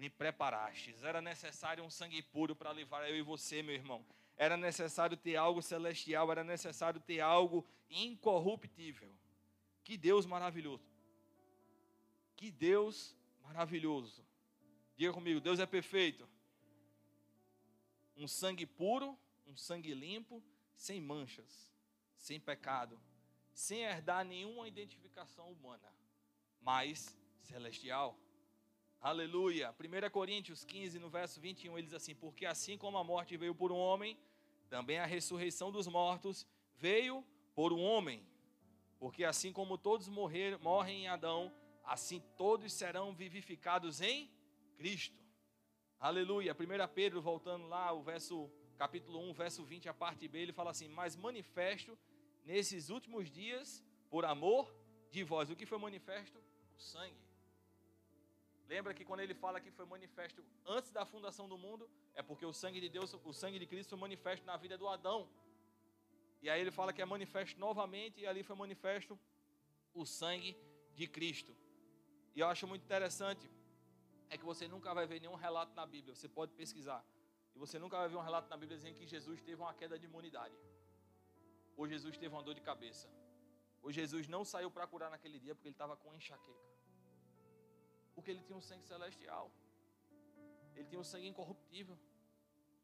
[0.00, 1.02] me preparastes.
[1.04, 4.02] Era necessário um sangue puro para levar eu e você, meu irmão.
[4.34, 9.14] Era necessário ter algo celestial, era necessário ter algo incorruptível.
[9.84, 10.88] Que Deus maravilhoso.
[12.34, 14.24] Que Deus maravilhoso.
[14.96, 16.26] Diga comigo, Deus é perfeito
[18.16, 20.42] um sangue puro, um sangue limpo,
[20.74, 21.70] sem manchas,
[22.16, 23.00] sem pecado,
[23.52, 25.92] sem herdar nenhuma identificação humana,
[26.60, 28.18] mas celestial.
[29.00, 29.74] Aleluia.
[29.80, 33.54] 1 Coríntios 15, no verso 21, ele diz assim: Porque assim como a morte veio
[33.54, 34.18] por um homem,
[34.68, 38.22] também a ressurreição dos mortos veio por um homem.
[38.98, 41.50] Porque assim como todos morrer, morrem em Adão,
[41.82, 44.30] assim todos serão vivificados em
[44.76, 45.18] Cristo.
[45.98, 46.52] Aleluia.
[46.52, 50.72] 1 Pedro, voltando lá, o verso, capítulo 1, verso 20, a parte B, ele fala
[50.72, 51.98] assim: Mas manifesto
[52.44, 54.70] nesses últimos dias, por amor
[55.10, 55.48] de vós.
[55.48, 56.38] O que foi manifesto?
[56.76, 57.29] O sangue.
[58.72, 62.46] Lembra que quando ele fala que foi manifesto antes da fundação do mundo, é porque
[62.46, 65.20] o sangue de Deus, o sangue de Cristo foi manifesto na vida do Adão.
[66.40, 69.18] E aí ele fala que é manifesto novamente, e ali foi manifesto
[69.92, 70.56] o sangue
[70.94, 71.52] de Cristo.
[72.36, 73.50] E eu acho muito interessante
[74.32, 77.04] é que você nunca vai ver nenhum relato na Bíblia, você pode pesquisar.
[77.56, 79.98] E você nunca vai ver um relato na Bíblia dizendo que Jesus teve uma queda
[79.98, 80.54] de imunidade.
[81.76, 83.08] Ou Jesus teve uma dor de cabeça.
[83.82, 86.70] Ou Jesus não saiu para curar naquele dia porque ele estava com enxaqueca.
[88.14, 89.50] Porque ele tinha um sangue celestial.
[90.74, 91.98] Ele tinha um sangue incorruptível.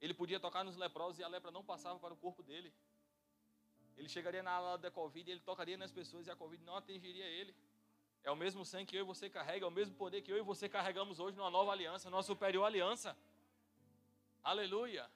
[0.01, 2.73] Ele podia tocar nos leprosos e a lepra não passava para o corpo dele.
[3.97, 6.77] Ele chegaria na ala da Covid e ele tocaria nas pessoas e a Covid não
[6.77, 7.55] atingiria ele.
[8.23, 10.37] É o mesmo sangue que eu e você carrega, é o mesmo poder que eu
[10.37, 13.17] e você carregamos hoje numa nova aliança, numa superior aliança.
[14.43, 15.09] Aleluia.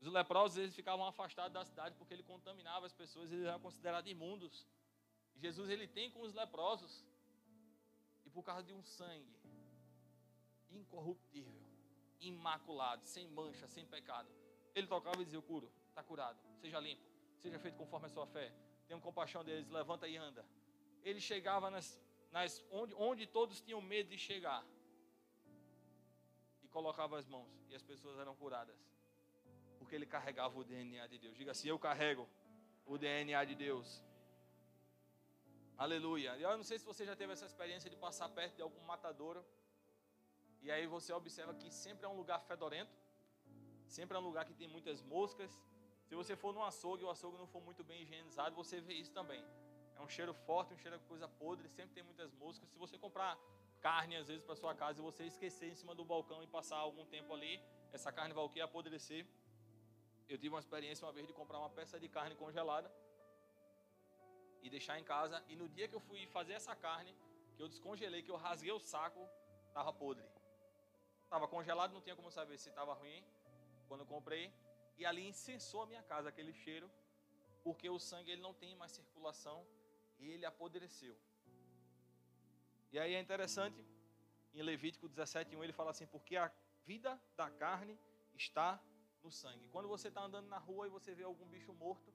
[0.00, 4.10] Os leprosos eles ficavam afastados da cidade porque ele contaminava as pessoas, eles eram considerados
[4.10, 4.66] imundos.
[5.36, 7.04] Jesus ele tem com os leprosos
[8.34, 9.32] por causa de um sangue
[10.70, 11.62] incorruptível,
[12.20, 14.28] imaculado, sem mancha, sem pecado.
[14.74, 17.02] Ele tocava e dizia: Eu curo, está curado, seja limpo,
[17.38, 18.52] seja feito conforme a sua fé.
[18.88, 20.44] Tenha compaixão deles, levanta e anda.
[21.02, 22.00] Ele chegava nas,
[22.32, 24.66] nas, onde, onde todos tinham medo de chegar
[26.62, 28.76] e colocava as mãos e as pessoas eram curadas,
[29.78, 31.36] porque ele carregava o DNA de Deus.
[31.36, 32.28] Diga assim: Eu carrego
[32.84, 34.02] o DNA de Deus.
[35.76, 36.36] Aleluia.
[36.38, 39.44] Eu não sei se você já teve essa experiência de passar perto de algum matadouro.
[40.62, 42.96] E aí você observa que sempre é um lugar fedorento.
[43.88, 45.50] Sempre é um lugar que tem muitas moscas.
[46.04, 48.94] Se você for num açougue e o açougue não for muito bem higienizado, você vê
[48.94, 49.44] isso também.
[49.96, 52.68] É um cheiro forte, um cheiro de coisa podre, sempre tem muitas moscas.
[52.68, 53.36] Se você comprar
[53.80, 56.76] carne às vezes para sua casa e você esquecer em cima do balcão e passar
[56.76, 57.60] algum tempo ali,
[57.92, 59.26] essa carne vai o que apodrecer.
[60.28, 62.90] Eu tive uma experiência uma vez de comprar uma peça de carne congelada
[64.64, 65.44] e deixar em casa.
[65.48, 67.14] E no dia que eu fui fazer essa carne,
[67.54, 69.22] que eu descongelei, que eu rasguei o saco,
[69.68, 70.26] estava podre.
[71.24, 73.22] Estava congelado, não tinha como saber se estava ruim
[73.88, 74.52] quando eu comprei.
[74.96, 76.90] E ali incensou a minha casa aquele cheiro,
[77.62, 79.66] porque o sangue ele não tem mais circulação
[80.18, 81.16] e ele apodreceu.
[82.92, 83.84] E aí é interessante,
[84.54, 86.50] em Levítico 17:1 ele fala assim: porque a
[86.86, 87.98] vida da carne
[88.34, 88.80] está
[89.22, 89.68] no sangue.
[89.68, 92.14] Quando você está andando na rua e você vê algum bicho morto,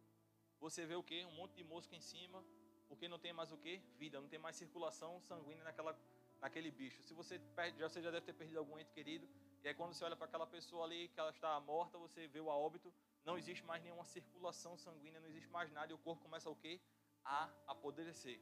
[0.59, 1.23] você vê o que?
[1.25, 2.43] Um monte de mosca em cima,
[2.87, 3.77] porque não tem mais o que?
[3.97, 5.97] Vida, não tem mais circulação sanguínea naquela,
[6.41, 7.01] naquele bicho.
[7.03, 9.27] Se você perde, já, você já deve ter perdido algum ente querido,
[9.63, 12.39] e aí quando você olha para aquela pessoa ali, que ela está morta, você vê
[12.39, 12.93] o óbito,
[13.25, 16.55] não existe mais nenhuma circulação sanguínea, não existe mais nada, e o corpo começa o
[16.55, 16.79] quê?
[17.23, 18.39] A apodrecer.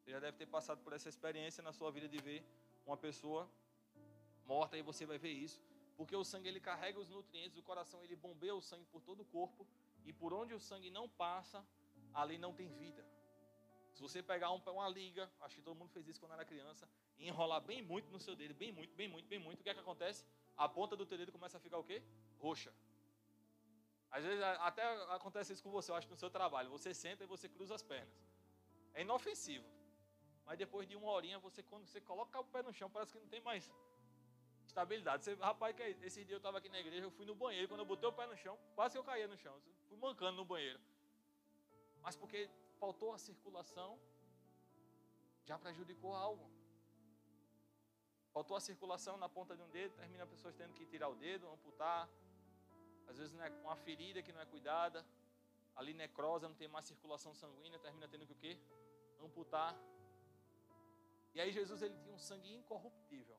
[0.00, 2.44] Você já deve ter passado por essa experiência na sua vida de ver
[2.84, 3.48] uma pessoa
[4.44, 5.62] morta, e você vai ver isso,
[5.96, 9.20] porque o sangue ele carrega os nutrientes, o coração ele bombeia o sangue por todo
[9.20, 9.66] o corpo,
[10.04, 11.66] e por onde o sangue não passa,
[12.12, 13.04] ali não tem vida.
[13.94, 16.88] Se você pegar um, uma liga, acho que todo mundo fez isso quando era criança,
[17.18, 19.70] e enrolar bem muito no seu dedo, bem muito, bem muito, bem muito, o que
[19.70, 20.26] é que acontece?
[20.56, 22.02] A ponta do teu dedo começa a ficar o quê?
[22.38, 22.72] Roxa.
[24.10, 26.70] Às vezes até acontece isso com você, eu acho, no seu trabalho.
[26.70, 28.14] Você senta e você cruza as pernas.
[28.92, 29.66] É inofensivo.
[30.46, 33.18] Mas depois de uma horinha, você quando você coloca o pé no chão, parece que
[33.18, 33.68] não tem mais
[34.74, 35.24] estabilidade.
[35.24, 37.86] Você, rapaz, esse dia eu estava aqui na igreja, eu fui no banheiro, quando eu
[37.92, 39.54] botei o pé no chão, quase que eu caía no chão.
[39.88, 40.80] Fui mancando no banheiro.
[42.02, 43.90] Mas porque faltou a circulação,
[45.44, 46.46] já prejudicou algo.
[48.32, 51.48] Faltou a circulação na ponta de um dedo, termina pessoas tendo que tirar o dedo,
[51.48, 52.08] amputar.
[53.06, 55.06] Às vezes não é uma ferida que não é cuidada,
[55.76, 58.58] ali necrosa, não tem mais circulação sanguínea, termina tendo que o quê?
[59.20, 59.72] Amputar.
[61.32, 63.38] E aí Jesus ele tinha um sangue incorruptível.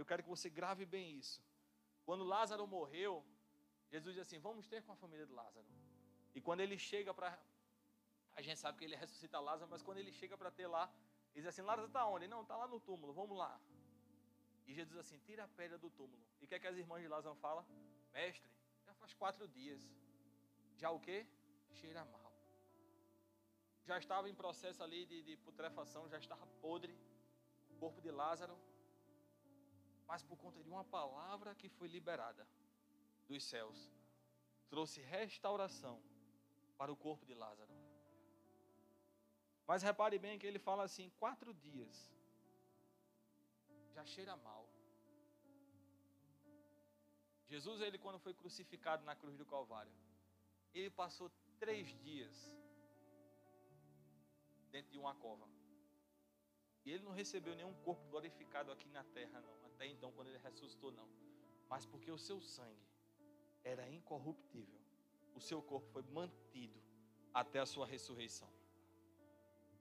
[0.00, 1.38] Eu quero que você grave bem isso.
[2.06, 3.12] Quando Lázaro morreu,
[3.92, 5.66] Jesus disse assim: Vamos ter com a família de Lázaro.
[6.36, 7.30] E quando ele chega para.
[8.38, 10.84] A gente sabe que ele ressuscita Lázaro, mas quando ele chega para ter lá,
[11.34, 12.28] ele diz assim: Lázaro está onde?
[12.28, 13.60] Não, está lá no túmulo, vamos lá.
[14.68, 16.22] E Jesus diz assim: Tira a pedra do túmulo.
[16.40, 17.66] E o que, é que as irmãs de Lázaro falam?
[18.12, 18.48] Mestre,
[18.86, 19.82] já faz quatro dias.
[20.76, 21.26] Já o quê?
[21.80, 22.32] Cheira mal.
[23.84, 26.96] Já estava em processo ali de, de putrefação, já estava podre.
[27.70, 28.56] O corpo de Lázaro
[30.08, 32.48] mas por conta de uma palavra que foi liberada
[33.28, 33.92] dos céus,
[34.70, 36.02] trouxe restauração
[36.78, 37.72] para o corpo de Lázaro.
[39.66, 42.10] Mas repare bem que ele fala assim: quatro dias
[43.94, 44.66] já cheira mal.
[47.48, 49.92] Jesus, ele quando foi crucificado na cruz do Calvário,
[50.74, 52.34] ele passou três dias
[54.70, 55.46] dentro de uma cova.
[56.84, 59.67] E ele não recebeu nenhum corpo glorificado aqui na terra, não.
[59.78, 61.08] Até então, quando ele ressuscitou, não.
[61.70, 62.84] Mas porque o seu sangue
[63.62, 64.80] era incorruptível,
[65.36, 66.82] o seu corpo foi mantido
[67.32, 68.50] até a sua ressurreição.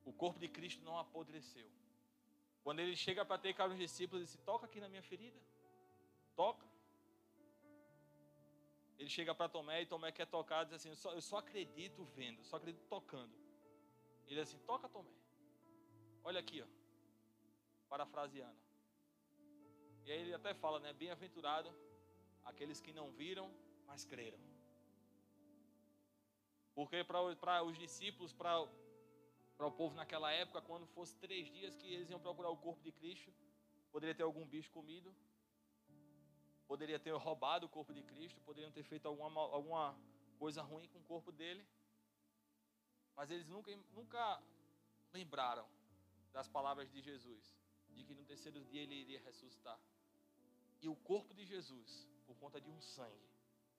[0.05, 1.67] O corpo de Cristo não apodreceu.
[2.63, 5.41] Quando ele chega para ter cara os discípulos, ele disse: Toca aqui na minha ferida.
[6.35, 6.67] Toca.
[8.99, 12.03] Ele chega para Tomé e Tomé quer tocar, diz assim: eu só, eu só acredito
[12.03, 13.33] vendo, só acredito tocando.
[14.27, 15.09] Ele diz assim: Toca, Tomé.
[16.23, 16.67] Olha aqui, ó.
[17.89, 18.66] Parafraseando.
[20.07, 20.93] E aí ele até fala, né?
[20.93, 21.69] Bem-aventurado
[22.45, 23.53] aqueles que não viram,
[23.85, 24.39] mas creram.
[26.73, 32.09] Porque para os discípulos, para o povo naquela época, quando fosse três dias que eles
[32.09, 33.33] iam procurar o corpo de Cristo,
[33.91, 35.13] poderia ter algum bicho comido,
[36.65, 39.93] poderia ter roubado o corpo de Cristo, poderiam ter feito alguma, alguma
[40.39, 41.67] coisa ruim com o corpo dele.
[43.13, 44.41] Mas eles nunca, nunca
[45.11, 45.67] lembraram
[46.31, 47.53] das palavras de Jesus,
[47.89, 49.77] de que no terceiro dia ele iria ressuscitar.
[50.81, 53.27] E o corpo de Jesus, por conta de um sangue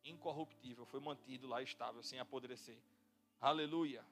[0.04, 2.80] incorruptível, foi mantido lá estável, sem apodrecer.
[3.40, 4.04] Aleluia.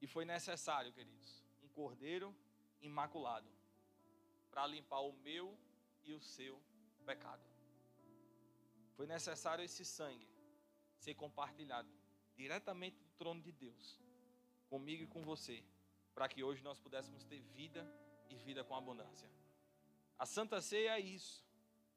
[0.00, 2.34] E foi necessário, queridos, um cordeiro
[2.80, 3.48] imaculado
[4.50, 5.56] para limpar o meu
[6.04, 6.60] e o seu
[7.04, 7.42] pecado.
[8.96, 10.28] Foi necessário esse sangue
[10.98, 11.88] ser compartilhado
[12.36, 14.00] diretamente do trono de Deus,
[14.68, 15.64] comigo e com você,
[16.14, 17.86] para que hoje nós pudéssemos ter vida
[18.28, 19.28] e vida com abundância.
[20.18, 21.46] A Santa Ceia é isso.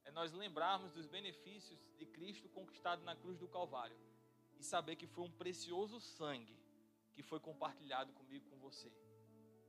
[0.05, 3.97] É nós lembrarmos dos benefícios de Cristo conquistado na cruz do Calvário
[4.59, 6.55] e saber que foi um precioso sangue
[7.15, 8.91] que foi compartilhado comigo com você.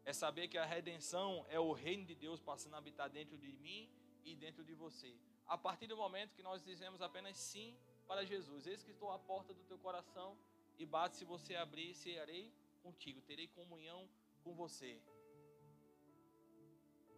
[0.04, 3.52] É saber que a redenção é o reino de Deus passando a habitar dentro de
[3.54, 3.90] mim
[4.22, 5.16] e dentro de você.
[5.46, 7.74] A partir do momento que nós dizemos apenas sim
[8.06, 10.36] para Jesus, eis que estou à porta do teu coração
[10.78, 14.06] e bate se você abrir, serei contigo, terei comunhão
[14.42, 15.00] com você.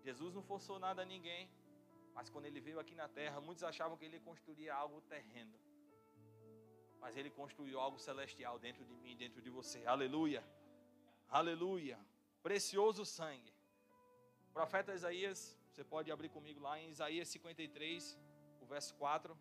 [0.09, 1.43] Jesus não forçou nada a ninguém,
[2.17, 5.55] mas quando ele veio aqui na terra, muitos achavam que ele construiria algo terreno.
[7.03, 9.81] Mas ele construiu algo celestial dentro de mim, dentro de você.
[9.87, 10.43] Aleluia.
[11.41, 11.99] Aleluia.
[12.43, 13.53] Precioso sangue.
[14.51, 18.19] O profeta Isaías, você pode abrir comigo lá em Isaías 53,
[18.61, 19.37] o verso 4.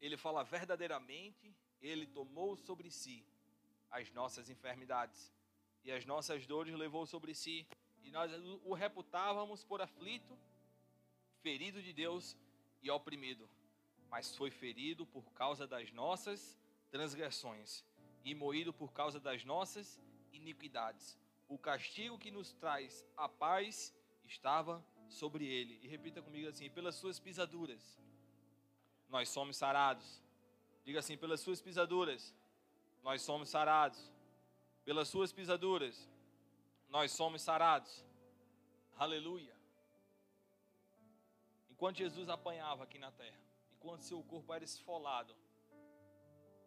[0.00, 1.46] Ele fala verdadeiramente
[1.80, 3.24] ele tomou sobre si
[3.90, 5.32] as nossas enfermidades
[5.84, 7.64] e as nossas dores levou sobre si,
[8.02, 8.32] e nós
[8.64, 10.36] o reputávamos por aflito,
[11.42, 12.36] ferido de Deus
[12.82, 13.48] e oprimido,
[14.08, 16.58] mas foi ferido por causa das nossas
[16.90, 17.84] transgressões
[18.24, 20.00] e moído por causa das nossas
[20.32, 21.16] iniquidades.
[21.48, 25.78] O castigo que nos traz a paz estava sobre ele.
[25.82, 27.96] E repita comigo assim: pelas suas pisaduras
[29.08, 30.20] nós somos sarados.
[30.86, 32.32] Diga assim: pelas suas pisaduras,
[33.02, 34.00] nós somos sarados.
[34.84, 36.08] Pelas suas pisaduras,
[36.88, 38.04] nós somos sarados.
[38.96, 39.54] Aleluia.
[41.68, 43.40] Enquanto Jesus apanhava aqui na terra,
[43.74, 45.34] enquanto seu corpo era esfolado,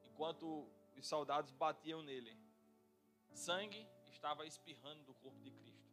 [0.03, 2.37] enquanto os soldados batiam nele,
[3.33, 5.89] sangue estava espirrando do corpo de Cristo.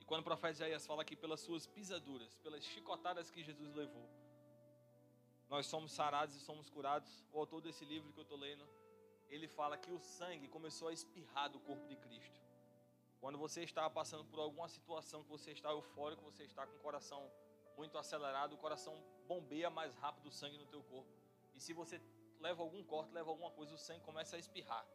[0.00, 4.08] E quando o profeta Isaías fala aqui pelas suas pisaduras, pelas chicotadas que Jesus levou,
[5.50, 7.24] nós somos sarados e somos curados.
[7.32, 8.64] O autor desse livro que eu estou lendo,
[9.28, 12.40] ele fala que o sangue começou a espirrar do corpo de Cristo.
[13.20, 16.80] Quando você está passando por alguma situação que você está eufórico, você está com o
[16.80, 17.30] coração
[17.76, 18.94] muito acelerado, o coração
[19.26, 21.10] bombeia mais rápido o sangue no teu corpo.
[21.52, 22.00] E se você
[22.38, 24.86] leva algum corte, leva alguma coisa, o sangue começa a espirrar.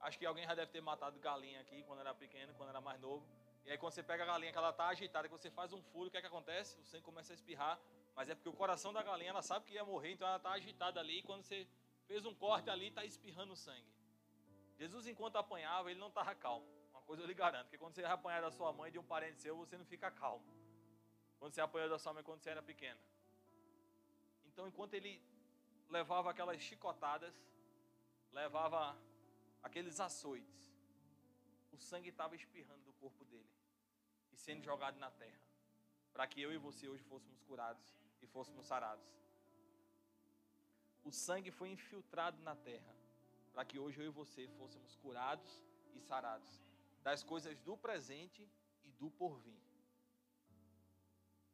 [0.00, 3.00] Acho que alguém já deve ter matado galinha aqui quando era pequeno, quando era mais
[3.00, 3.26] novo.
[3.64, 5.82] E aí quando você pega a galinha que ela está agitada, que você faz um
[5.82, 6.78] furo, o que é que acontece?
[6.78, 7.80] O sangue começa a espirrar,
[8.16, 10.50] mas é porque o coração da galinha, ela sabe que ia morrer, então ela está
[10.52, 11.18] agitada ali.
[11.18, 11.68] E quando você
[12.06, 13.86] fez um corte ali, está espirrando sangue.
[14.78, 16.66] Jesus, enquanto apanhava, ele não estava calmo.
[16.90, 19.42] Uma coisa eu lhe garanto, porque quando você apanhar da sua mãe, de um parente
[19.42, 20.46] seu, você não fica calmo.
[21.38, 22.98] Quando você apanhou da sua mãe quando você era pequena.
[24.46, 25.22] Então, enquanto ele
[25.90, 27.34] levava aquelas chicotadas,
[28.32, 28.96] levava
[29.62, 30.74] aqueles açoites,
[31.70, 33.50] o sangue estava espirrando do corpo dele
[34.32, 35.38] e sendo jogado na terra,
[36.14, 39.08] para que eu e você hoje fôssemos curados e fôssemos sarados.
[41.04, 42.94] O sangue foi infiltrado na terra
[43.52, 45.62] para que hoje eu e você fôssemos curados
[45.94, 46.60] e sarados
[47.02, 48.46] das coisas do presente
[48.82, 49.60] e do porvir.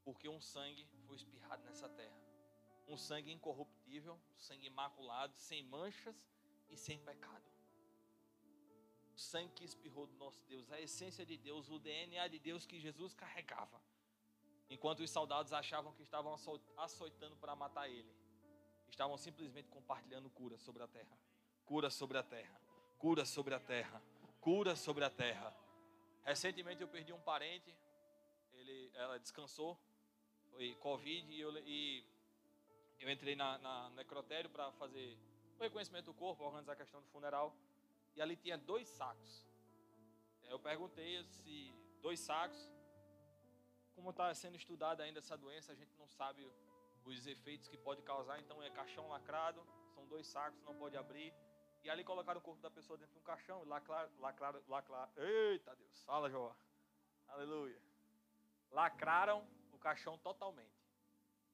[0.05, 2.21] Porque um sangue foi espirrado nessa terra.
[2.89, 6.17] um sangue incorruptível, sangue imaculado, sem manchas
[6.69, 7.49] e sem pecado.
[9.15, 12.67] O sangue que espirrou do nosso Deus, a essência de Deus, o DNA de Deus
[12.67, 13.81] que Jesus carregava.
[14.73, 16.35] Enquanto os soldados achavam que estavam
[16.79, 18.11] açoitando para matar ele,
[18.89, 21.19] estavam simplesmente compartilhando cura sobre a terra.
[21.67, 22.59] Cura sobre a terra.
[22.99, 24.03] Cura sobre a terra.
[24.41, 25.55] Cura sobre a terra.
[26.25, 27.77] Recentemente eu perdi um parente,
[28.55, 29.79] ele, ela descansou,
[30.51, 32.03] foi Covid, e eu, e
[32.99, 35.19] eu entrei na, na necrotério para fazer
[35.59, 37.55] o reconhecimento do corpo, organizar a questão do funeral,
[38.17, 39.45] e ali tinha dois sacos.
[40.45, 42.72] Eu perguntei se dois sacos,
[43.95, 46.51] como está sendo estudada ainda essa doença, a gente não sabe
[47.05, 48.39] os efeitos que pode causar.
[48.41, 49.65] Então é caixão lacrado,
[49.95, 51.33] são dois sacos, não pode abrir.
[51.85, 55.13] E ali colocaram o corpo da pessoa dentro de um caixão, lacraram, lacraram, lacraram.
[55.17, 56.55] Eita Deus, fala João.
[57.29, 57.81] Aleluia.
[58.71, 60.81] Lacraram o caixão totalmente.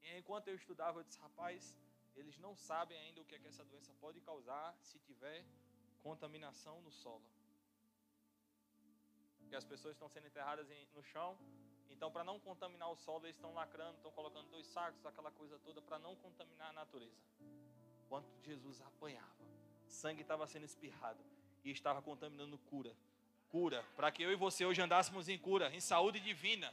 [0.02, 1.74] E enquanto eu estudava, eu disse, rapaz,
[2.14, 5.46] eles não sabem ainda o que, é que essa doença pode causar se tiver
[6.02, 7.24] contaminação no solo.
[9.38, 11.38] Porque as pessoas estão sendo enterradas no chão,
[11.90, 15.58] então, para não contaminar o solo, eles estão lacrando, estão colocando dois sacos, aquela coisa
[15.60, 17.16] toda, para não contaminar a natureza.
[18.08, 19.36] Quanto Jesus apanhava,
[19.86, 21.22] sangue estava sendo espirrado
[21.64, 22.94] e estava contaminando cura.
[23.48, 26.72] Cura, para que eu e você hoje andássemos em cura, em saúde divina.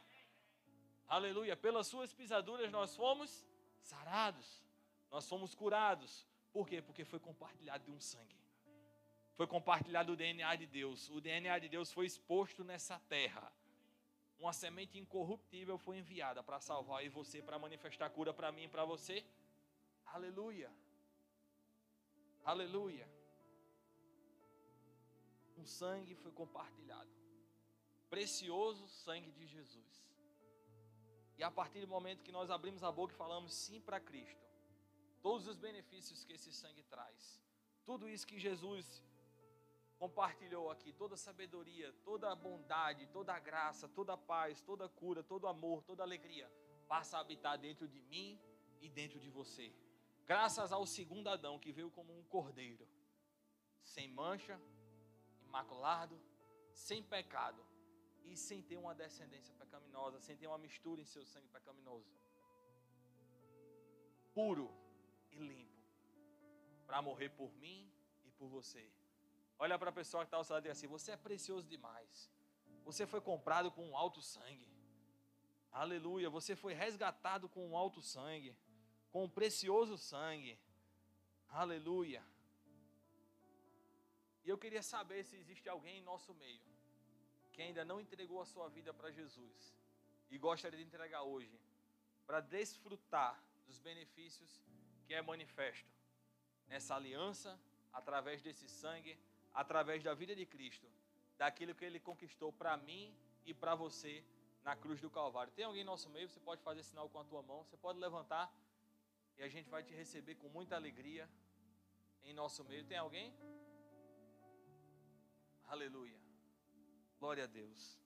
[1.08, 1.56] Aleluia.
[1.56, 3.46] Pelas suas pisaduras nós fomos
[3.80, 4.64] sarados,
[5.10, 6.28] nós fomos curados.
[6.52, 6.82] Por quê?
[6.82, 8.36] Porque foi compartilhado de um sangue.
[9.34, 11.10] Foi compartilhado o DNA de Deus.
[11.10, 13.52] O DNA de Deus foi exposto nessa terra
[14.46, 18.68] uma semente incorruptível foi enviada para salvar e você, para manifestar cura para mim e
[18.68, 19.26] para você.
[20.06, 20.72] Aleluia.
[22.44, 23.08] Aleluia.
[25.58, 27.10] Um sangue foi compartilhado.
[28.08, 29.94] Precioso sangue de Jesus.
[31.40, 34.46] E a partir do momento que nós abrimos a boca e falamos sim para Cristo,
[35.24, 37.42] todos os benefícios que esse sangue traz,
[37.84, 39.02] tudo isso que Jesus
[39.98, 44.86] compartilhou aqui, toda a sabedoria, toda a bondade, toda a graça, toda a paz, toda
[44.86, 46.52] a cura, todo o amor, toda a alegria,
[46.88, 48.40] passa a habitar dentro de mim
[48.82, 49.74] e dentro de você.
[50.26, 52.88] Graças ao segundo Adão que veio como um cordeiro,
[53.84, 54.60] sem mancha,
[55.46, 56.20] imaculado,
[56.74, 57.64] sem pecado
[58.24, 62.12] e sem ter uma descendência pecaminosa, sem ter uma mistura em seu sangue pecaminoso.
[64.34, 64.70] Puro
[65.32, 65.82] e limpo,
[66.86, 67.90] para morrer por mim
[68.26, 68.92] e por você
[69.58, 71.68] Olha para a pessoa que está ao seu lado e diz assim: Você é precioso
[71.68, 72.30] demais.
[72.84, 74.70] Você foi comprado com um alto sangue.
[75.72, 76.30] Aleluia.
[76.30, 78.56] Você foi resgatado com um alto sangue.
[79.12, 80.60] Com um precioso sangue.
[81.50, 82.24] Aleluia.
[84.44, 86.62] E eu queria saber se existe alguém em nosso meio
[87.52, 89.74] que ainda não entregou a sua vida para Jesus
[90.30, 91.58] e gostaria de entregar hoje
[92.28, 94.62] para desfrutar dos benefícios
[95.06, 95.90] que é manifesto
[96.68, 97.60] nessa aliança
[97.94, 99.18] através desse sangue
[99.62, 100.88] através da vida de Cristo,
[101.38, 104.24] daquilo que ele conquistou para mim e para você
[104.64, 105.54] na cruz do Calvário.
[105.54, 106.28] Tem alguém em nosso meio?
[106.28, 108.46] Você pode fazer sinal com a tua mão, você pode levantar
[109.38, 111.30] e a gente vai te receber com muita alegria
[112.24, 112.84] em nosso meio.
[112.84, 113.34] Tem alguém?
[115.68, 116.20] Aleluia.
[117.20, 117.98] Glória a Deus.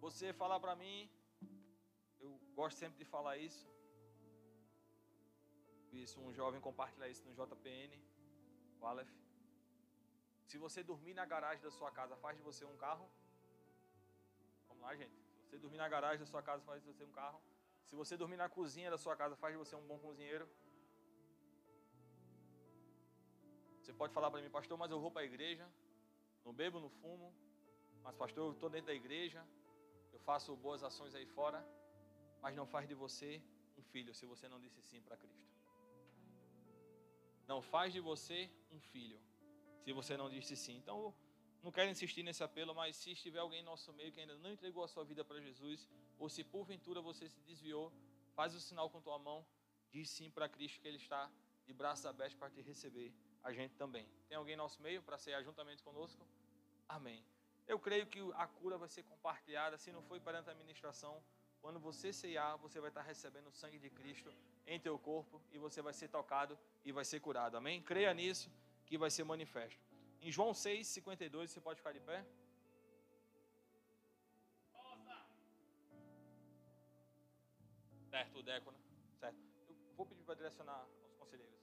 [0.00, 1.10] Você falar para mim,
[2.18, 3.68] eu gosto sempre de falar isso
[5.92, 7.98] isso, um jovem compartilhar isso no JPN,
[8.80, 9.12] o Aleph.
[10.46, 13.08] Se você dormir na garagem da sua casa, faz de você um carro.
[14.68, 15.16] Vamos lá, gente.
[15.44, 17.40] Se você dormir na garagem da sua casa, faz de você um carro.
[17.84, 20.48] Se você dormir na cozinha da sua casa, faz de você um bom cozinheiro.
[23.80, 25.68] Você pode falar para mim, pastor, mas eu vou para a igreja,
[26.44, 27.34] não bebo, não fumo,
[28.04, 29.44] mas pastor, eu estou dentro da igreja,
[30.12, 31.66] eu faço boas ações aí fora,
[32.40, 33.42] mas não faz de você
[33.76, 35.59] um filho se você não disse sim para Cristo.
[37.50, 38.38] Não faz de você
[38.70, 39.18] um filho,
[39.82, 40.76] se você não disse sim.
[40.76, 41.12] Então,
[41.64, 44.52] não quero insistir nesse apelo, mas se estiver alguém em nosso meio que ainda não
[44.52, 47.92] entregou a sua vida para Jesus, ou se porventura você se desviou,
[48.36, 49.44] faz o sinal com tua mão,
[49.90, 51.28] diz sim para Cristo que Ele está
[51.66, 54.06] de braços abertos para te receber, a gente também.
[54.28, 56.24] Tem alguém em nosso meio para ser juntamente conosco?
[56.88, 57.20] Amém.
[57.66, 61.20] Eu creio que a cura vai ser compartilhada, se não foi perante a administração,
[61.62, 64.32] quando você ceiar, você vai estar recebendo o sangue de Cristo
[64.66, 67.56] em teu corpo e você vai ser tocado e vai ser curado.
[67.56, 67.82] Amém?
[67.82, 68.50] Creia nisso
[68.86, 69.80] que vai ser manifesto.
[70.20, 72.24] Em João 6, 52, você pode ficar de pé?
[78.10, 78.78] Certo, o Deco, né?
[79.20, 79.38] Certo.
[79.68, 81.54] Eu vou pedir para direcionar aos conselheiros.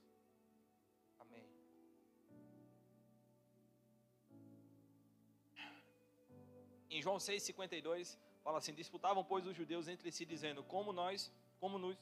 [1.18, 1.44] Amém.
[6.88, 8.18] Em João 6, 52,
[8.48, 11.30] fala assim: disputavam pois os judeus entre si dizendo: como nós,
[11.60, 11.98] como nos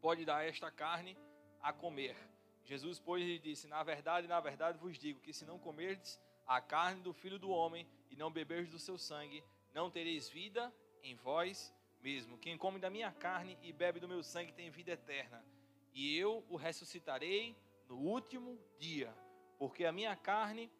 [0.00, 1.18] pode dar esta carne
[1.60, 2.16] a comer?
[2.64, 6.62] Jesus pois lhe disse: na verdade, na verdade vos digo que se não comerdes a
[6.62, 9.44] carne do Filho do homem e não beberdes do seu sangue,
[9.74, 12.38] não tereis vida em vós mesmo.
[12.38, 15.44] Quem come da minha carne e bebe do meu sangue tem vida eterna,
[15.92, 17.54] e eu o ressuscitarei
[17.86, 19.14] no último dia,
[19.58, 20.72] porque a minha carne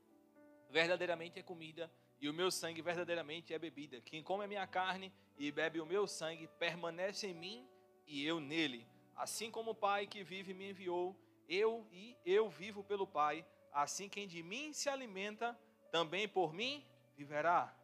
[0.70, 4.01] verdadeiramente é comida e o meu sangue verdadeiramente é bebida.
[4.01, 7.68] Quem come a minha carne e bebe o meu sangue permanece em mim
[8.07, 8.87] e eu nele.
[9.16, 11.16] Assim como o Pai que vive me enviou,
[11.49, 15.59] eu e eu vivo pelo Pai, assim quem de mim se alimenta,
[15.91, 16.85] também por mim
[17.16, 17.75] viverá.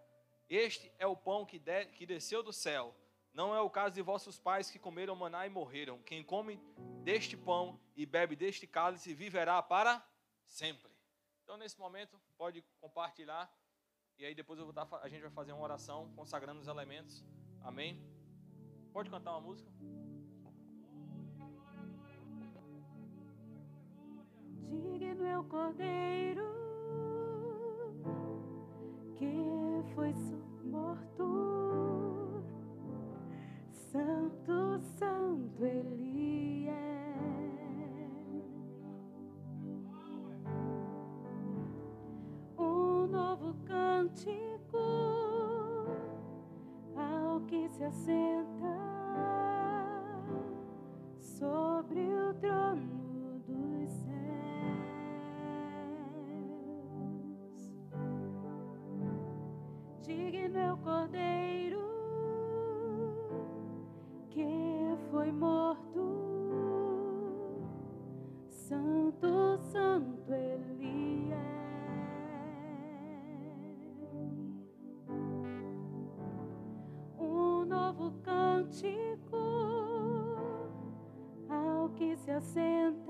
[0.48, 2.94] Este é o pão que, de, que desceu do céu.
[3.32, 5.98] Não é o caso de vossos pais que comeram maná e morreram.
[6.02, 6.56] Quem come
[7.02, 10.02] deste pão e bebe deste cálice viverá para
[10.44, 10.90] sempre.
[11.42, 13.52] Então, nesse momento, pode compartilhar.
[14.18, 17.24] E aí, depois eu vou dar, a gente vai fazer uma oração consagrando os elementos.
[17.62, 18.00] Amém?
[18.92, 19.70] Pode cantar uma música?
[24.68, 26.56] Digno é o Cordeiro
[29.16, 30.12] que foi
[30.64, 32.42] morto.
[33.72, 36.95] Santo, Santo Ele é.
[43.36, 44.78] Novo cântico
[46.96, 48.78] ao que se assenta
[51.20, 54.16] sobre o trono dos céus.
[60.02, 61.84] Digno é o Cordeiro
[64.30, 65.76] que foi morto.
[68.48, 70.15] Santo, Santo
[82.36, 83.05] ao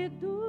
[0.00, 0.39] vestido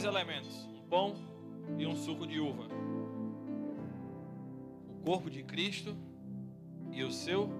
[0.00, 1.14] Dois elementos: um pão
[1.78, 2.66] e um suco de uva.
[4.88, 5.94] O corpo de Cristo
[6.90, 7.50] e o seu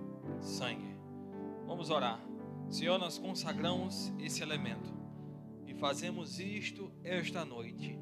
[0.41, 0.97] sangue.
[1.67, 2.19] Vamos orar.
[2.71, 4.91] Senhor, nós consagramos esse elemento
[5.67, 7.99] e fazemos isto esta noite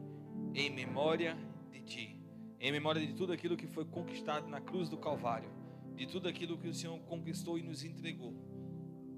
[0.55, 1.37] em memória
[1.73, 2.23] de Ti,
[2.61, 5.51] em memória de tudo aquilo que foi conquistado na cruz do Calvário,
[5.97, 8.33] de tudo aquilo que o Senhor conquistou e nos entregou,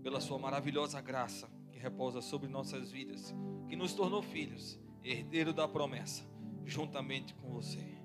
[0.02, 3.34] pela Sua maravilhosa graça que repousa sobre nossas vidas,
[3.68, 6.28] que nos tornou filhos, herdeiro da promessa,
[6.64, 7.98] juntamente com você.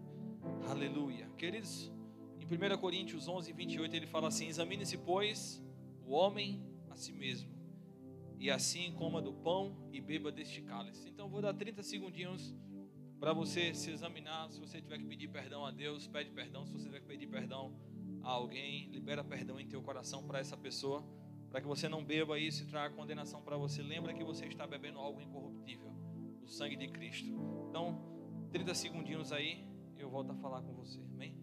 [0.67, 1.27] Aleluia.
[1.37, 1.91] Queridos,
[2.39, 5.63] em 1 Coríntios 11, 28, ele fala assim: Examine-se, pois,
[6.05, 7.49] o homem a si mesmo,
[8.39, 11.09] e assim coma do pão e beba deste cálice.
[11.09, 12.55] Então vou dar 30 segundinhos
[13.19, 14.49] para você se examinar.
[14.51, 16.65] Se você tiver que pedir perdão a Deus, pede perdão.
[16.65, 17.75] Se você tiver que pedir perdão
[18.23, 21.03] a alguém, libera perdão em teu coração para essa pessoa,
[21.49, 23.81] para que você não beba isso e traga condenação para você.
[23.81, 25.91] Lembra que você está bebendo algo incorruptível,
[26.45, 27.27] o sangue de Cristo.
[27.69, 27.99] Então,
[28.51, 29.65] 30 segundinhos aí,
[29.97, 31.01] eu volto a falar com você.
[31.13, 31.35] Amém?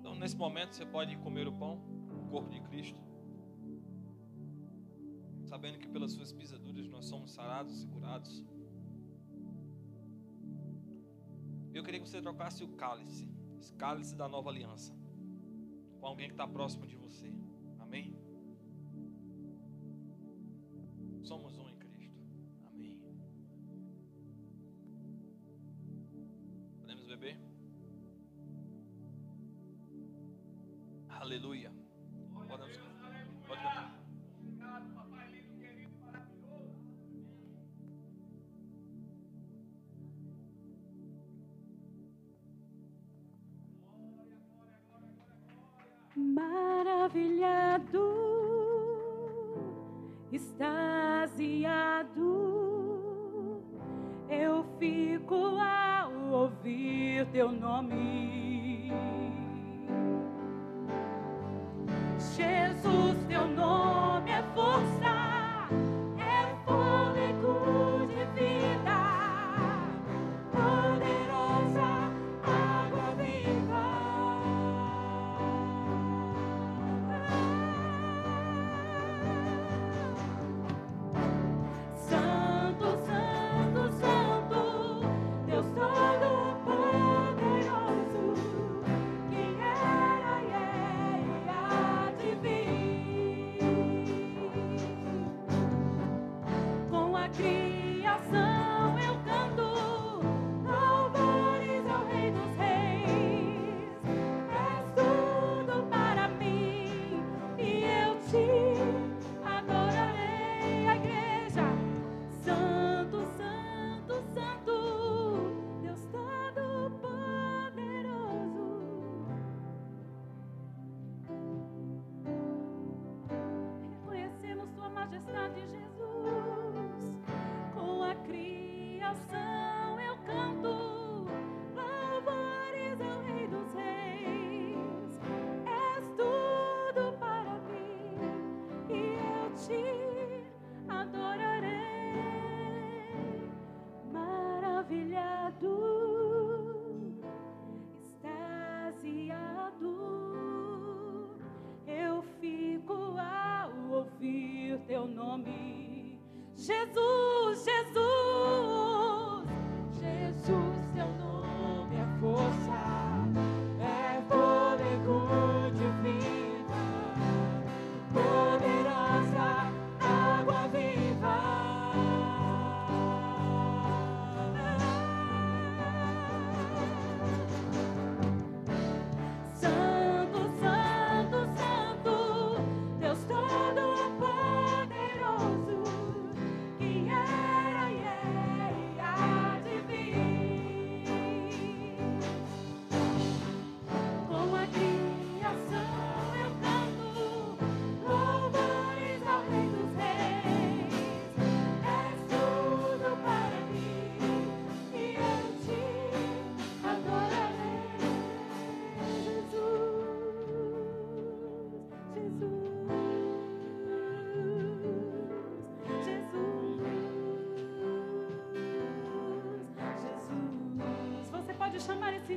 [0.00, 3.07] Então, nesse momento, você pode comer o pão, o corpo de Cristo,
[5.58, 8.44] sabendo que pelas suas pisaduras nós somos sarados e curados.
[11.74, 13.28] Eu queria que você trocasse o cálice,
[13.58, 14.96] esse cálice da nova aliança,
[15.98, 17.28] com alguém que está próximo de você.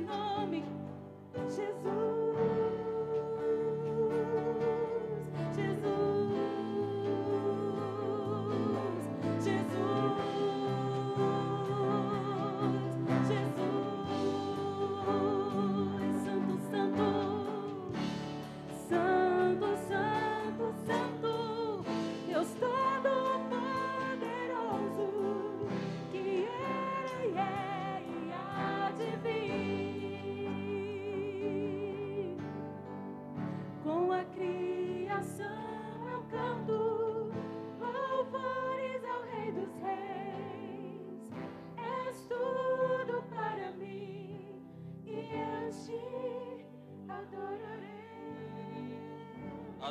[0.06, 0.41] know.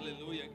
[0.02, 0.14] Adorarei.
[0.14, 0.51] Aleluia.